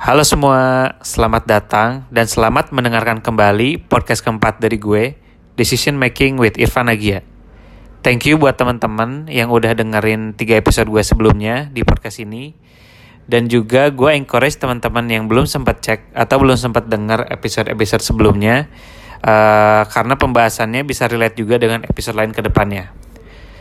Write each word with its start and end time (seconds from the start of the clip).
Halo 0.00 0.24
semua, 0.24 0.96
selamat 1.04 1.44
datang 1.44 2.08
dan 2.08 2.24
selamat 2.24 2.72
mendengarkan 2.72 3.20
kembali 3.20 3.84
podcast 3.84 4.24
keempat 4.24 4.56
dari 4.56 4.80
gue, 4.80 5.12
Decision 5.60 6.00
Making 6.00 6.40
with 6.40 6.56
Irfan 6.56 6.88
Agia. 6.88 7.20
Thank 8.00 8.24
you 8.24 8.40
buat 8.40 8.56
teman-teman 8.56 9.28
yang 9.28 9.52
udah 9.52 9.76
dengerin 9.76 10.32
tiga 10.40 10.56
episode 10.56 10.88
gue 10.88 11.04
sebelumnya 11.04 11.68
di 11.68 11.84
podcast 11.84 12.16
ini. 12.16 12.56
Dan 13.28 13.52
juga 13.52 13.92
gue 13.92 14.16
encourage 14.16 14.56
teman-teman 14.56 15.04
yang 15.04 15.28
belum 15.28 15.44
sempat 15.44 15.84
cek 15.84 16.16
atau 16.16 16.40
belum 16.40 16.56
sempat 16.56 16.88
dengar 16.88 17.28
episode-episode 17.28 18.00
sebelumnya, 18.00 18.72
uh, 19.20 19.84
karena 19.84 20.16
pembahasannya 20.16 20.80
bisa 20.80 21.12
relate 21.12 21.36
juga 21.36 21.60
dengan 21.60 21.84
episode 21.84 22.16
lain 22.16 22.32
ke 22.32 22.40
depannya 22.40 22.99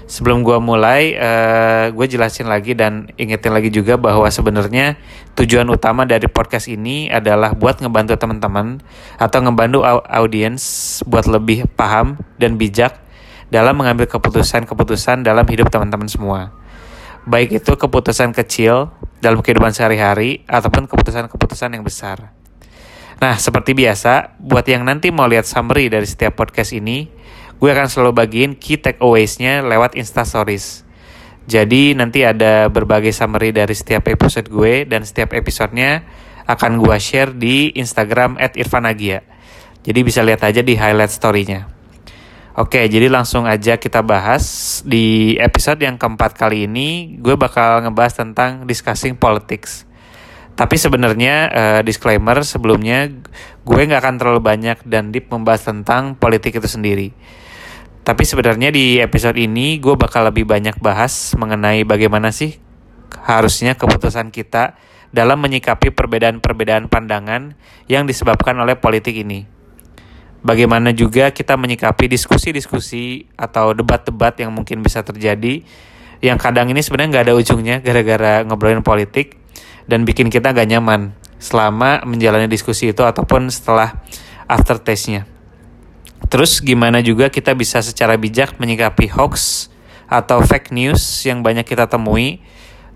sebelum 0.10 0.42
gue 0.42 0.58
mulai, 0.58 1.14
uh, 1.14 1.22
eh, 1.22 1.86
gue 1.94 2.06
jelasin 2.10 2.50
lagi 2.50 2.74
dan 2.74 3.14
ingetin 3.16 3.54
lagi 3.54 3.70
juga 3.70 3.96
bahwa 3.96 4.26
sebenarnya 4.26 4.98
tujuan 5.38 5.70
utama 5.70 6.10
dari 6.10 6.26
podcast 6.26 6.66
ini 6.66 7.14
adalah 7.14 7.54
buat 7.54 7.78
ngebantu 7.78 8.18
teman-teman 8.18 8.82
atau 9.22 9.40
ngebantu 9.46 9.86
audiens 10.10 11.00
buat 11.06 11.30
lebih 11.30 11.70
paham 11.78 12.18
dan 12.42 12.58
bijak 12.58 12.98
dalam 13.54 13.78
mengambil 13.78 14.10
keputusan-keputusan 14.10 15.22
dalam 15.22 15.46
hidup 15.46 15.70
teman-teman 15.70 16.10
semua. 16.10 16.58
Baik 17.30 17.62
itu 17.62 17.78
keputusan 17.78 18.34
kecil 18.34 18.90
dalam 19.22 19.46
kehidupan 19.46 19.70
sehari-hari 19.70 20.42
ataupun 20.50 20.90
keputusan-keputusan 20.90 21.78
yang 21.78 21.86
besar. 21.86 22.34
Nah, 23.20 23.36
seperti 23.36 23.76
biasa, 23.76 24.40
buat 24.40 24.64
yang 24.64 24.88
nanti 24.88 25.12
mau 25.12 25.28
lihat 25.28 25.44
summary 25.44 25.92
dari 25.92 26.08
setiap 26.08 26.40
podcast 26.40 26.72
ini, 26.72 27.12
gue 27.60 27.70
akan 27.70 27.92
selalu 27.92 28.12
bagiin 28.16 28.52
key 28.56 28.80
takeaways-nya 28.80 29.62
lewat 29.68 30.00
Instastories. 30.00 30.88
Jadi 31.50 31.92
nanti 31.92 32.24
ada 32.24 32.72
berbagai 32.72 33.12
summary 33.12 33.52
dari 33.52 33.76
setiap 33.76 34.08
episode 34.08 34.48
gue 34.48 34.88
dan 34.88 35.04
setiap 35.04 35.36
episodenya 35.36 36.08
akan 36.48 36.80
gue 36.80 36.98
share 36.98 37.36
di 37.36 37.76
Instagram 37.76 38.40
Irfanagia. 38.40 39.22
Jadi 39.84 40.00
bisa 40.02 40.24
lihat 40.24 40.42
aja 40.44 40.64
di 40.64 40.76
highlight 40.76 41.12
story-nya. 41.12 41.80
Oke, 42.60 42.92
jadi 42.92 43.08
langsung 43.08 43.48
aja 43.48 43.80
kita 43.80 44.04
bahas 44.04 44.44
di 44.84 45.38
episode 45.40 45.80
yang 45.80 45.96
keempat 45.96 46.36
kali 46.36 46.68
ini 46.68 47.16
gue 47.22 47.40
bakal 47.40 47.88
ngebahas 47.88 48.20
tentang 48.20 48.68
discussing 48.68 49.16
politics. 49.16 49.88
Tapi 50.60 50.76
sebenarnya 50.76 51.36
uh, 51.48 51.82
disclaimer 51.88 52.44
sebelumnya 52.44 53.08
gue 53.64 53.80
nggak 53.80 54.02
akan 54.04 54.16
terlalu 54.20 54.42
banyak 54.44 54.84
dan 54.84 55.16
deep 55.16 55.32
membahas 55.32 55.72
tentang 55.72 56.20
politik 56.20 56.60
itu 56.60 56.68
sendiri. 56.68 57.16
Tapi 58.10 58.26
sebenarnya 58.26 58.74
di 58.74 58.98
episode 58.98 59.38
ini 59.38 59.78
gue 59.78 59.94
bakal 59.94 60.26
lebih 60.26 60.50
banyak 60.50 60.82
bahas 60.82 61.38
mengenai 61.38 61.86
bagaimana 61.86 62.34
sih 62.34 62.58
harusnya 63.22 63.78
keputusan 63.78 64.34
kita 64.34 64.74
dalam 65.14 65.38
menyikapi 65.38 65.94
perbedaan-perbedaan 65.94 66.90
pandangan 66.90 67.54
yang 67.86 68.10
disebabkan 68.10 68.58
oleh 68.58 68.82
politik 68.82 69.14
ini. 69.14 69.46
Bagaimana 70.42 70.90
juga 70.90 71.30
kita 71.30 71.54
menyikapi 71.54 72.10
diskusi-diskusi 72.10 73.30
atau 73.38 73.78
debat-debat 73.78 74.34
yang 74.42 74.58
mungkin 74.58 74.82
bisa 74.82 75.06
terjadi 75.06 75.62
yang 76.26 76.42
kadang 76.42 76.66
ini 76.74 76.82
sebenarnya 76.82 77.14
nggak 77.14 77.26
ada 77.30 77.38
ujungnya 77.38 77.78
gara-gara 77.86 78.42
ngobrolin 78.42 78.82
politik 78.82 79.38
dan 79.86 80.02
bikin 80.02 80.34
kita 80.34 80.50
gak 80.50 80.66
nyaman 80.66 81.14
selama 81.38 82.02
menjalani 82.10 82.50
diskusi 82.50 82.90
itu 82.90 83.06
ataupun 83.06 83.54
setelah 83.54 84.02
aftertaste-nya. 84.50 85.30
Terus 86.30 86.62
gimana 86.62 87.02
juga 87.02 87.34
kita 87.34 87.58
bisa 87.58 87.82
secara 87.82 88.14
bijak 88.14 88.62
menyikapi 88.62 89.10
hoax 89.10 89.68
atau 90.10 90.42
fake 90.46 90.74
news 90.74 91.02
yang 91.26 91.46
banyak 91.46 91.66
kita 91.66 91.86
temui 91.86 92.42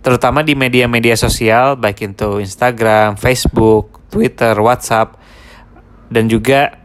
terutama 0.03 0.43
di 0.43 0.57
media-media 0.57 1.15
sosial 1.15 1.79
baik 1.79 2.13
itu 2.13 2.41
Instagram, 2.43 3.15
Facebook, 3.15 4.01
Twitter, 4.09 4.57
WhatsApp 4.57 5.15
dan 6.09 6.27
juga 6.29 6.83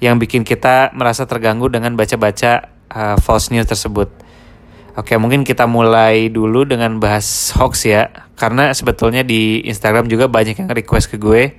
yang 0.00 0.16
bikin 0.16 0.42
kita 0.42 0.90
merasa 0.96 1.28
terganggu 1.28 1.68
dengan 1.70 1.94
baca-baca 1.94 2.70
uh, 2.90 3.16
false 3.18 3.50
news 3.50 3.66
tersebut. 3.66 4.10
Oke, 4.98 5.14
mungkin 5.14 5.46
kita 5.46 5.70
mulai 5.70 6.26
dulu 6.26 6.66
dengan 6.66 6.98
bahas 6.98 7.54
hoax 7.54 7.86
ya, 7.86 8.10
karena 8.34 8.74
sebetulnya 8.74 9.22
di 9.22 9.62
Instagram 9.62 10.10
juga 10.10 10.26
banyak 10.26 10.58
yang 10.58 10.66
request 10.70 11.14
ke 11.14 11.16
gue 11.22 11.54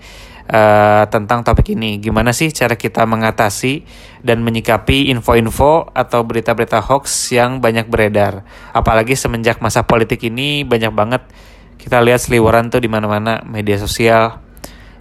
uh, 0.49 1.05
tentang 1.07 1.45
topik 1.45 1.77
ini. 1.77 2.01
Gimana 2.01 2.33
sih 2.33 2.49
cara 2.49 2.73
kita 2.75 3.05
mengatasi 3.05 3.85
dan 4.25 4.41
menyikapi 4.41 5.13
info-info 5.13 5.93
atau 5.93 6.25
berita-berita 6.25 6.81
hoax 6.81 7.31
yang 7.31 7.61
banyak 7.61 7.87
beredar. 7.87 8.43
Apalagi 8.73 9.13
semenjak 9.13 9.61
masa 9.61 9.85
politik 9.85 10.25
ini 10.25 10.65
banyak 10.65 10.91
banget 10.91 11.23
kita 11.79 12.03
lihat 12.03 12.19
seliweran 12.19 12.67
tuh 12.67 12.83
di 12.83 12.91
mana-mana 12.91 13.39
media 13.47 13.79
sosial 13.79 14.43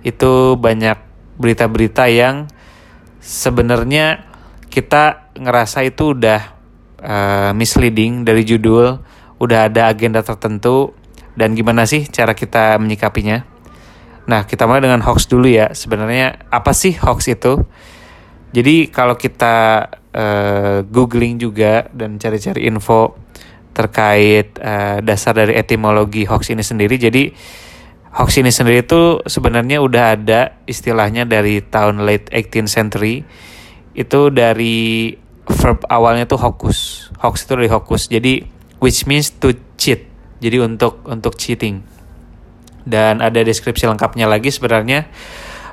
itu 0.07 0.55
banyak 0.55 0.95
berita-berita 1.35 2.07
yang 2.07 2.47
sebenarnya 3.19 4.31
kita 4.71 5.35
ngerasa 5.35 5.83
itu 5.83 6.15
udah 6.15 6.41
uh, 7.03 7.51
misleading 7.51 8.23
dari 8.23 8.47
judul, 8.47 9.03
udah 9.43 9.67
ada 9.67 9.91
agenda 9.91 10.23
tertentu 10.23 10.95
dan 11.35 11.59
gimana 11.59 11.83
sih 11.83 12.07
cara 12.07 12.35
kita 12.35 12.79
menyikapinya? 12.79 13.58
Nah, 14.29 14.45
kita 14.45 14.69
mulai 14.69 14.85
dengan 14.85 15.01
hoax 15.01 15.25
dulu 15.25 15.49
ya. 15.49 15.73
Sebenarnya 15.73 16.53
apa 16.53 16.77
sih 16.77 16.93
hoax 17.01 17.33
itu? 17.33 17.65
Jadi 18.53 18.93
kalau 18.93 19.17
kita 19.17 19.89
uh, 20.13 20.85
googling 20.85 21.41
juga 21.41 21.89
dan 21.97 22.21
cari-cari 22.21 22.69
info 22.69 23.17
terkait 23.73 24.57
uh, 24.61 25.01
dasar 25.01 25.33
dari 25.33 25.57
etimologi 25.57 26.29
hoax 26.29 26.53
ini 26.53 26.65
sendiri, 26.65 27.01
jadi 27.01 27.33
hoax 28.17 28.41
ini 28.41 28.53
sendiri 28.53 28.85
itu 28.85 29.21
sebenarnya 29.25 29.81
udah 29.81 30.05
ada 30.17 30.41
istilahnya 30.69 31.25
dari 31.25 31.65
tahun 31.65 32.05
late 32.05 32.29
18th 32.29 32.69
century. 32.69 33.25
Itu 33.97 34.29
dari 34.29 35.17
verb 35.49 35.89
awalnya 35.89 36.29
tuh 36.29 36.41
hokus. 36.41 37.09
Hoax 37.17 37.49
itu 37.49 37.53
dari 37.57 37.71
hokus. 37.73 38.13
Jadi 38.13 38.45
which 38.77 39.09
means 39.09 39.33
to 39.41 39.57
cheat. 39.81 40.05
Jadi 40.39 40.61
untuk 40.61 41.01
untuk 41.09 41.35
cheating 41.41 41.98
dan 42.89 43.21
ada 43.21 43.45
deskripsi 43.45 43.85
lengkapnya 43.85 44.25
lagi 44.25 44.49
sebenarnya 44.49 45.07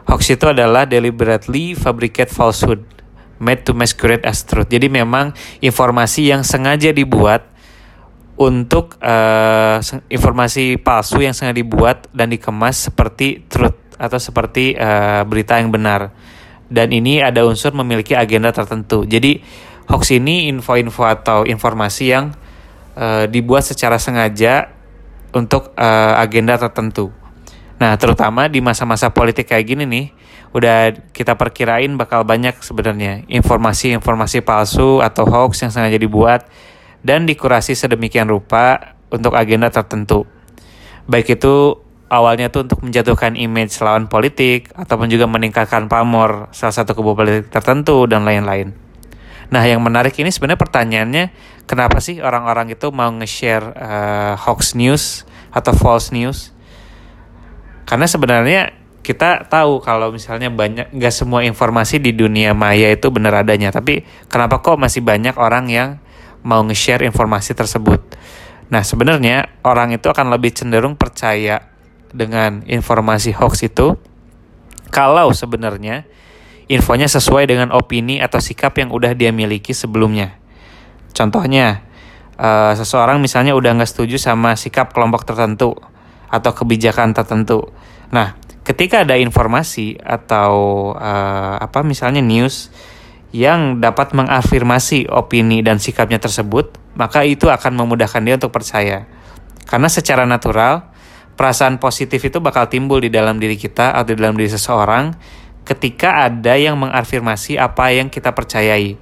hoax 0.05 0.35
itu 0.35 0.45
adalah 0.45 0.85
deliberately 0.85 1.73
fabricate 1.73 2.29
falsehood 2.29 2.85
made 3.41 3.67
to 3.67 3.75
masquerade 3.75 4.23
as 4.23 4.45
truth. 4.47 4.69
Jadi 4.71 4.87
memang 4.87 5.35
informasi 5.59 6.31
yang 6.31 6.45
sengaja 6.45 6.95
dibuat 6.95 7.43
untuk 8.35 8.99
uh, 8.99 9.79
informasi 10.11 10.79
palsu 10.79 11.23
yang 11.23 11.31
sengaja 11.31 11.59
dibuat 11.59 11.97
dan 12.11 12.31
dikemas 12.31 12.91
seperti 12.91 13.47
truth 13.47 13.75
atau 13.95 14.19
seperti 14.19 14.75
uh, 14.75 15.23
berita 15.23 15.59
yang 15.59 15.71
benar. 15.71 16.11
Dan 16.67 16.91
ini 16.91 17.23
ada 17.23 17.45
unsur 17.47 17.71
memiliki 17.71 18.17
agenda 18.17 18.51
tertentu. 18.51 19.07
Jadi 19.07 19.39
hoax 19.87 20.11
ini 20.11 20.51
info-info 20.51 21.03
atau 21.07 21.39
informasi 21.47 22.03
yang 22.11 22.35
uh, 22.99 23.23
dibuat 23.29 23.63
secara 23.63 23.95
sengaja 23.95 24.75
untuk 25.35 25.75
uh, 25.75 26.16
agenda 26.16 26.56
tertentu. 26.56 27.12
Nah, 27.75 28.00
terutama 28.00 28.47
di 28.47 28.63
masa-masa 28.63 29.12
politik 29.12 29.51
kayak 29.51 29.68
gini 29.68 29.84
nih, 29.84 30.06
udah 30.56 30.96
kita 31.12 31.35
perkirain 31.35 31.91
bakal 32.00 32.23
banyak 32.23 32.56
sebenarnya 32.63 33.28
informasi-informasi 33.28 34.40
palsu 34.47 35.03
atau 35.03 35.28
hoax 35.28 35.68
yang 35.68 35.75
sengaja 35.75 36.00
dibuat 36.00 36.47
dan 37.03 37.28
dikurasi 37.28 37.75
sedemikian 37.75 38.31
rupa 38.31 38.95
untuk 39.12 39.35
agenda 39.35 39.68
tertentu. 39.68 40.24
Baik 41.06 41.35
itu 41.35 41.84
awalnya 42.07 42.47
tuh 42.47 42.63
untuk 42.63 42.79
menjatuhkan 42.79 43.35
image 43.35 43.75
lawan 43.84 44.07
politik 44.07 44.72
ataupun 44.72 45.12
juga 45.12 45.28
meningkatkan 45.28 45.91
pamor 45.91 46.47
salah 46.56 46.74
satu 46.74 46.95
kubu 46.95 47.13
politik 47.13 47.51
tertentu 47.51 48.07
dan 48.07 48.24
lain-lain. 48.24 48.84
Nah, 49.53 49.63
yang 49.66 49.81
menarik 49.81 50.17
ini 50.17 50.33
sebenarnya 50.33 50.61
pertanyaannya, 50.61 51.25
kenapa 51.69 52.01
sih 52.01 52.22
orang-orang 52.22 52.73
itu 52.73 52.89
mau 52.89 53.09
nge-share 53.13 53.66
uh, 53.78 54.33
hoax 54.39 54.73
news 54.73 55.28
atau 55.53 55.73
false 55.73 56.09
news? 56.09 56.50
Karena 57.85 58.09
sebenarnya 58.09 58.74
kita 59.06 59.45
tahu 59.45 59.86
kalau 59.86 60.09
misalnya 60.09 60.50
banyak 60.50 60.89
nggak 60.89 61.13
semua 61.13 61.45
informasi 61.45 62.01
di 62.01 62.09
dunia 62.18 62.57
maya 62.57 62.89
itu 62.89 63.13
benar 63.13 63.45
adanya, 63.45 63.69
tapi 63.69 64.01
kenapa 64.25 64.65
kok 64.65 64.81
masih 64.81 65.06
banyak 65.06 65.38
orang 65.38 65.69
yang 65.69 65.89
mau 66.42 66.65
nge-share 66.65 67.06
informasi 67.06 67.53
tersebut? 67.53 68.01
Nah, 68.74 68.81
sebenarnya 68.81 69.62
orang 69.62 69.94
itu 69.94 70.09
akan 70.09 70.33
lebih 70.33 70.57
cenderung 70.57 70.97
percaya 70.97 71.69
dengan 72.09 72.65
informasi 72.65 73.38
hoax 73.38 73.62
itu 73.69 73.94
kalau 74.89 75.30
sebenarnya 75.36 76.09
infonya 76.65 77.06
sesuai 77.06 77.45
dengan 77.50 77.69
opini 77.73 78.17
atau 78.21 78.41
sikap 78.41 78.77
yang 78.81 78.89
udah 78.89 79.13
dia 79.13 79.29
miliki 79.29 79.71
sebelumnya. 79.71 80.38
Contohnya, 81.15 81.85
uh, 82.35 82.73
seseorang 82.73 83.21
misalnya 83.21 83.53
udah 83.53 83.77
nggak 83.77 83.89
setuju 83.89 84.17
sama 84.17 84.57
sikap 84.57 84.91
kelompok 84.91 85.23
tertentu 85.23 85.77
atau 86.27 86.51
kebijakan 86.51 87.15
tertentu. 87.15 87.69
Nah, 88.12 88.35
ketika 88.65 89.06
ada 89.06 89.15
informasi 89.15 89.95
atau 90.01 90.91
uh, 90.97 91.56
apa 91.62 91.85
misalnya 91.85 92.19
news 92.19 92.73
yang 93.35 93.83
dapat 93.83 94.15
mengafirmasi 94.15 95.11
opini 95.11 95.59
dan 95.59 95.77
sikapnya 95.77 96.23
tersebut, 96.23 96.75
maka 96.95 97.27
itu 97.27 97.51
akan 97.51 97.75
memudahkan 97.75 98.23
dia 98.23 98.39
untuk 98.39 98.56
percaya. 98.56 99.06
Karena 99.68 99.91
secara 99.91 100.23
natural 100.23 100.88
perasaan 101.35 101.77
positif 101.83 102.23
itu 102.23 102.39
bakal 102.39 102.71
timbul 102.71 103.03
di 103.03 103.11
dalam 103.11 103.35
diri 103.35 103.59
kita 103.59 103.91
atau 103.91 104.15
di 104.15 104.19
dalam 104.23 104.39
diri 104.39 104.47
seseorang 104.47 105.11
ketika 105.65 106.29
ada 106.29 106.53
yang 106.56 106.77
mengafirmasi 106.77 107.57
apa 107.57 107.89
yang 107.91 108.07
kita 108.07 108.31
percayai. 108.31 108.95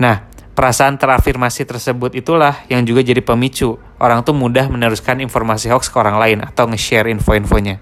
Nah, 0.00 0.24
perasaan 0.56 0.96
terafirmasi 0.98 1.68
tersebut 1.68 2.16
itulah 2.16 2.64
yang 2.66 2.82
juga 2.82 3.04
jadi 3.04 3.22
pemicu 3.22 3.78
orang 4.00 4.24
tuh 4.24 4.34
mudah 4.34 4.66
meneruskan 4.72 5.20
informasi 5.22 5.70
hoax 5.70 5.92
ke 5.92 5.96
orang 6.00 6.16
lain 6.18 6.38
atau 6.42 6.66
nge-share 6.66 7.12
info-infonya. 7.12 7.78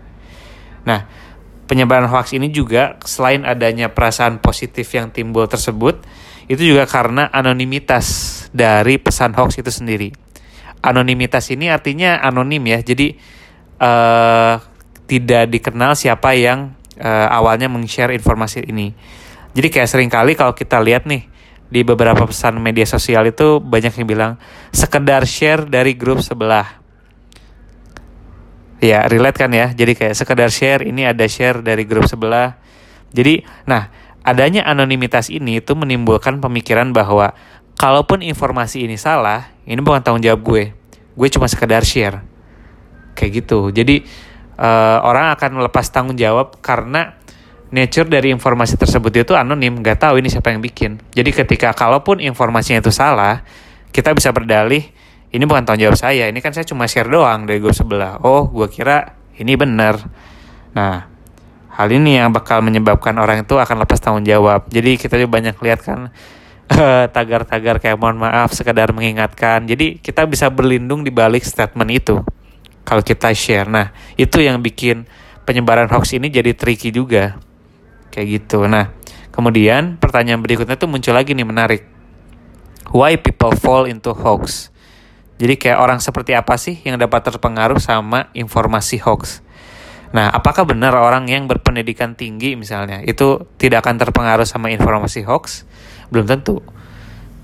Nah, 0.84 1.06
penyebaran 1.70 2.10
hoax 2.10 2.34
ini 2.34 2.50
juga 2.50 3.00
selain 3.06 3.46
adanya 3.46 3.94
perasaan 3.94 4.42
positif 4.42 4.90
yang 4.92 5.08
timbul 5.14 5.46
tersebut, 5.46 6.02
itu 6.50 6.62
juga 6.62 6.86
karena 6.86 7.30
anonimitas 7.30 8.06
dari 8.50 8.98
pesan 9.00 9.34
hoax 9.34 9.62
itu 9.62 9.70
sendiri. 9.70 10.10
Anonimitas 10.82 11.50
ini 11.50 11.66
artinya 11.72 12.22
anonim 12.22 12.62
ya, 12.70 12.78
jadi 12.84 13.18
uh, 13.82 14.62
tidak 15.10 15.50
dikenal 15.50 15.98
siapa 15.98 16.34
yang 16.38 16.74
uh, 17.00 17.26
awalnya 17.30 17.68
meng-share 17.70 18.12
informasi 18.14 18.66
ini. 18.66 18.92
Jadi 19.56 19.68
kayak 19.72 19.88
sering 19.88 20.10
kali 20.12 20.36
kalau 20.36 20.52
kita 20.52 20.80
lihat 20.80 21.08
nih 21.08 21.24
di 21.66 21.80
beberapa 21.82 22.28
pesan 22.28 22.60
media 22.62 22.86
sosial 22.86 23.26
itu 23.26 23.58
banyak 23.58 23.92
yang 23.96 24.06
bilang 24.06 24.32
sekedar 24.70 25.24
share 25.24 25.64
dari 25.66 25.96
grup 25.96 26.20
sebelah. 26.20 26.84
Ya, 28.78 29.08
relate 29.08 29.40
kan 29.40 29.50
ya. 29.50 29.72
Jadi 29.72 29.96
kayak 29.96 30.14
sekedar 30.14 30.52
share 30.52 30.84
ini 30.84 31.08
ada 31.08 31.24
share 31.24 31.64
dari 31.64 31.88
grup 31.88 32.04
sebelah. 32.04 32.60
Jadi, 33.16 33.40
nah, 33.64 33.88
adanya 34.20 34.68
anonimitas 34.68 35.32
ini 35.32 35.64
itu 35.64 35.72
menimbulkan 35.72 36.44
pemikiran 36.44 36.92
bahwa 36.92 37.32
kalaupun 37.80 38.20
informasi 38.20 38.84
ini 38.84 39.00
salah, 39.00 39.48
ini 39.64 39.80
bukan 39.80 40.04
tanggung 40.04 40.20
jawab 40.20 40.44
gue. 40.44 40.64
Gue 41.16 41.28
cuma 41.32 41.48
sekedar 41.48 41.80
share 41.88 42.36
kayak 43.16 43.42
gitu 43.42 43.72
jadi 43.72 44.04
uh, 44.56 44.98
orang 45.04 45.32
akan 45.36 45.62
melepas 45.62 45.86
tanggung 45.92 46.16
jawab 46.16 46.58
karena 46.64 47.16
nature 47.70 48.06
dari 48.06 48.30
informasi 48.30 48.78
tersebut 48.78 49.26
itu 49.26 49.32
anonim 49.34 49.82
nggak 49.82 49.98
tahu 50.00 50.18
ini 50.22 50.28
siapa 50.30 50.52
yang 50.54 50.62
bikin. 50.62 50.98
Jadi 51.12 51.30
ketika 51.32 51.74
kalaupun 51.76 52.22
informasinya 52.22 52.80
itu 52.80 52.92
salah 52.94 53.42
kita 53.90 54.12
bisa 54.12 54.30
berdalih 54.30 54.82
ini 55.32 55.42
bukan 55.44 55.66
tanggung 55.66 55.88
jawab 55.88 55.98
saya 55.98 56.30
ini 56.30 56.38
kan 56.40 56.54
saya 56.54 56.64
cuma 56.64 56.86
share 56.86 57.10
doang 57.10 57.44
dari 57.44 57.58
grup 57.60 57.76
sebelah. 57.76 58.22
Oh 58.22 58.48
gue 58.48 58.68
kira 58.70 59.18
ini 59.36 59.58
benar. 59.58 60.00
Nah 60.72 61.10
hal 61.76 61.88
ini 61.92 62.16
yang 62.16 62.32
bakal 62.32 62.64
menyebabkan 62.64 63.12
orang 63.20 63.44
itu 63.44 63.58
akan 63.58 63.84
lepas 63.84 64.00
tanggung 64.00 64.24
jawab. 64.24 64.70
Jadi 64.72 64.96
kita 64.96 65.20
juga 65.20 65.36
banyak 65.36 65.56
lihat 65.60 65.80
kan 65.84 66.14
tagar-tagar 67.14 67.78
kayak 67.78 67.98
mohon 67.98 68.18
maaf 68.18 68.54
sekedar 68.54 68.94
mengingatkan. 68.94 69.66
Jadi 69.66 69.98
kita 69.98 70.24
bisa 70.26 70.48
berlindung 70.48 71.02
di 71.02 71.10
balik 71.10 71.42
statement 71.42 71.90
itu 71.90 72.22
kalau 72.86 73.02
kita 73.02 73.34
share. 73.34 73.66
Nah, 73.66 73.90
itu 74.14 74.38
yang 74.38 74.62
bikin 74.62 75.10
penyebaran 75.42 75.90
hoax 75.90 76.14
ini 76.14 76.30
jadi 76.30 76.54
tricky 76.54 76.94
juga. 76.94 77.34
Kayak 78.14 78.26
gitu. 78.46 78.64
Nah, 78.70 78.94
kemudian 79.34 79.98
pertanyaan 79.98 80.38
berikutnya 80.38 80.78
tuh 80.78 80.86
muncul 80.86 81.12
lagi 81.12 81.34
nih 81.34 81.44
menarik. 81.44 81.82
Why 82.94 83.18
people 83.18 83.52
fall 83.58 83.90
into 83.90 84.14
hoax? 84.14 84.70
Jadi 85.36 85.58
kayak 85.58 85.82
orang 85.82 85.98
seperti 86.00 86.32
apa 86.32 86.56
sih 86.56 86.80
yang 86.86 86.96
dapat 86.96 87.26
terpengaruh 87.28 87.82
sama 87.82 88.30
informasi 88.32 89.02
hoax? 89.02 89.44
Nah, 90.14 90.32
apakah 90.32 90.64
benar 90.64 90.96
orang 90.96 91.28
yang 91.28 91.44
berpendidikan 91.44 92.16
tinggi 92.16 92.56
misalnya 92.56 93.02
itu 93.04 93.44
tidak 93.60 93.84
akan 93.84 94.00
terpengaruh 94.00 94.48
sama 94.48 94.72
informasi 94.72 95.26
hoax? 95.26 95.68
Belum 96.08 96.24
tentu. 96.24 96.62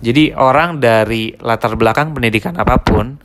Jadi 0.00 0.32
orang 0.32 0.80
dari 0.80 1.34
latar 1.36 1.76
belakang 1.76 2.14
pendidikan 2.16 2.56
apa 2.56 2.80
pun 2.80 3.20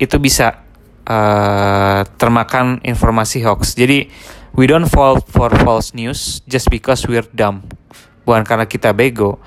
itu 0.00 0.16
bisa 0.18 0.65
uh, 1.06 2.02
termakan 2.18 2.82
informasi 2.82 3.46
hoax. 3.46 3.78
Jadi 3.78 4.10
we 4.58 4.66
don't 4.66 4.90
fall 4.90 5.22
for 5.22 5.48
false 5.62 5.94
news 5.94 6.42
just 6.50 6.68
because 6.68 7.06
we're 7.06 7.26
dumb. 7.32 7.64
Bukan 8.26 8.42
karena 8.42 8.66
kita 8.66 8.90
bego. 8.90 9.38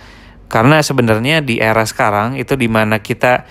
Karena 0.49 0.81
sebenarnya 0.81 1.45
di 1.45 1.61
era 1.61 1.85
sekarang 1.85 2.39
itu 2.39 2.57
di 2.57 2.65
mana 2.65 2.97
kita 2.97 3.45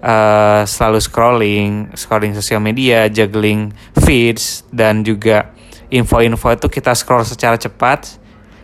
uh, 0.00 0.62
selalu 0.64 0.98
scrolling, 1.02 1.72
scrolling 1.92 2.32
sosial 2.32 2.64
media, 2.64 3.12
juggling 3.12 3.76
feeds 4.00 4.64
dan 4.72 5.04
juga 5.04 5.52
info-info 5.92 6.48
itu 6.56 6.66
kita 6.70 6.96
scroll 6.96 7.26
secara 7.26 7.60
cepat. 7.60 8.16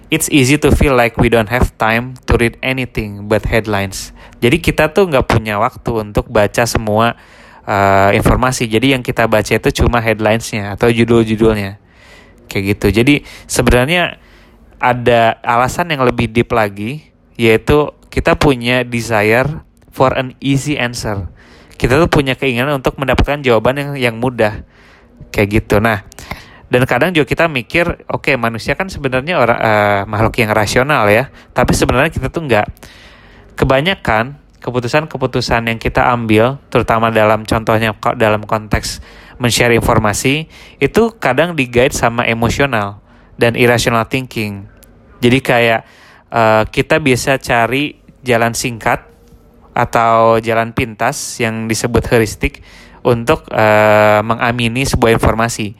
It's 0.06 0.30
easy 0.30 0.54
to 0.62 0.70
feel 0.70 0.94
like 0.94 1.18
we 1.18 1.26
don't 1.26 1.50
have 1.50 1.74
time 1.82 2.14
to 2.30 2.38
read 2.38 2.54
anything 2.62 3.26
but 3.26 3.42
headlines. 3.42 4.14
Jadi 4.38 4.62
kita 4.62 4.94
tuh 4.94 5.10
nggak 5.10 5.26
punya 5.26 5.58
waktu 5.58 6.06
untuk 6.06 6.30
baca 6.30 6.62
semua 6.62 7.18
uh, 7.66 8.10
informasi. 8.14 8.70
Jadi 8.70 8.96
yang 8.96 9.02
kita 9.02 9.26
baca 9.26 9.52
itu 9.52 9.68
cuma 9.82 9.98
headlinesnya 10.00 10.78
atau 10.78 10.88
judul-judulnya, 10.88 11.76
kayak 12.48 12.64
gitu. 12.78 13.02
Jadi 13.02 13.26
sebenarnya 13.50 14.16
ada 14.78 15.36
alasan 15.42 15.90
yang 15.92 16.06
lebih 16.06 16.30
deep 16.30 16.54
lagi, 16.54 17.12
yaitu 17.36 17.92
kita 18.08 18.38
punya 18.38 18.86
desire 18.86 19.66
for 19.92 20.14
an 20.14 20.32
easy 20.40 20.78
answer. 20.78 21.28
Kita 21.76 22.00
tuh 22.00 22.08
punya 22.08 22.32
keinginan 22.32 22.80
untuk 22.80 22.96
mendapatkan 22.96 23.44
jawaban 23.44 23.76
yang 23.76 23.90
yang 23.98 24.16
mudah, 24.16 24.64
kayak 25.28 25.60
gitu. 25.60 25.76
Nah, 25.76 26.08
dan 26.72 26.82
kadang 26.88 27.12
juga 27.12 27.28
kita 27.28 27.52
mikir, 27.52 28.08
oke 28.08 28.32
okay, 28.32 28.34
manusia 28.40 28.72
kan 28.72 28.88
sebenarnya 28.88 29.36
orang 29.36 29.58
uh, 29.60 30.00
makhluk 30.08 30.40
yang 30.40 30.50
rasional 30.56 31.04
ya, 31.12 31.28
tapi 31.52 31.76
sebenarnya 31.76 32.08
kita 32.08 32.32
tuh 32.32 32.48
nggak. 32.48 32.66
Kebanyakan 33.56 34.36
keputusan-keputusan 34.60 35.68
yang 35.68 35.78
kita 35.78 36.08
ambil, 36.10 36.58
terutama 36.72 37.12
dalam 37.12 37.44
contohnya 37.44 37.92
dalam 38.16 38.42
konteks 38.44 39.00
men-share 39.36 39.76
informasi, 39.76 40.48
itu 40.80 41.02
kadang 41.20 41.52
di-guide 41.54 41.92
sama 41.92 42.24
emosional 42.24 43.00
dan 43.36 43.54
irrational 43.54 44.08
thinking. 44.08 44.64
Jadi 45.20 45.38
kayak 45.44 45.80
uh, 46.32 46.64
kita 46.68 47.00
bisa 47.00 47.36
cari 47.36 48.00
jalan 48.24 48.56
singkat 48.56 49.06
atau 49.76 50.40
jalan 50.40 50.72
pintas 50.72 51.36
yang 51.36 51.68
disebut 51.68 52.08
heuristik 52.08 52.64
untuk 53.04 53.46
uh, 53.52 54.24
mengamini 54.24 54.88
sebuah 54.88 55.14
informasi. 55.14 55.76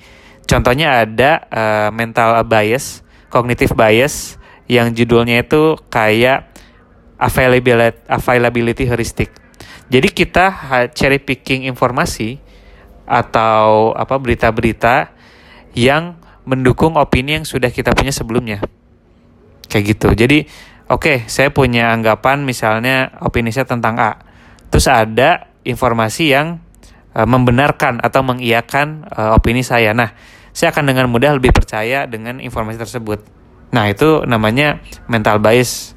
Contohnya 0.47 1.03
ada 1.03 1.43
uh, 1.51 1.89
mental 1.91 2.39
bias, 2.47 3.03
cognitive 3.33 3.75
bias 3.75 4.39
yang 4.71 4.95
judulnya 4.95 5.43
itu 5.43 5.75
kayak 5.91 6.46
availability, 7.17 7.99
availability 8.09 8.85
heuristic. 8.89 9.33
Jadi 9.87 10.09
kita 10.11 10.47
cherry 10.93 11.23
picking 11.23 11.65
informasi 11.71 12.43
atau 13.07 13.95
apa 13.95 14.19
berita-berita 14.19 15.15
yang 15.79 16.19
mendukung 16.47 16.99
opini 16.99 17.39
yang 17.39 17.47
sudah 17.47 17.71
kita 17.71 17.95
punya 17.95 18.11
sebelumnya. 18.11 18.63
Kayak 19.71 19.85
gitu. 19.97 20.09
Jadi 20.15 20.39
oke, 20.91 21.03
okay, 21.03 21.17
saya 21.27 21.51
punya 21.51 21.91
anggapan 21.95 22.43
misalnya 22.43 23.15
opini 23.23 23.51
saya 23.55 23.67
tentang 23.67 23.99
A. 23.99 24.19
Terus 24.71 24.87
ada 24.91 25.51
informasi 25.67 26.35
yang 26.35 26.63
uh, 27.15 27.27
membenarkan 27.27 27.99
atau 28.03 28.23
mengiyakan 28.23 29.07
uh, 29.11 29.35
opini 29.35 29.67
saya. 29.67 29.95
Nah, 29.95 30.15
saya 30.55 30.71
akan 30.71 30.87
dengan 30.87 31.11
mudah 31.11 31.35
lebih 31.35 31.51
percaya 31.51 32.07
dengan 32.07 32.39
informasi 32.39 32.79
tersebut. 32.79 33.23
Nah, 33.75 33.91
itu 33.91 34.23
namanya 34.25 34.79
mental 35.11 35.43
bias 35.43 35.96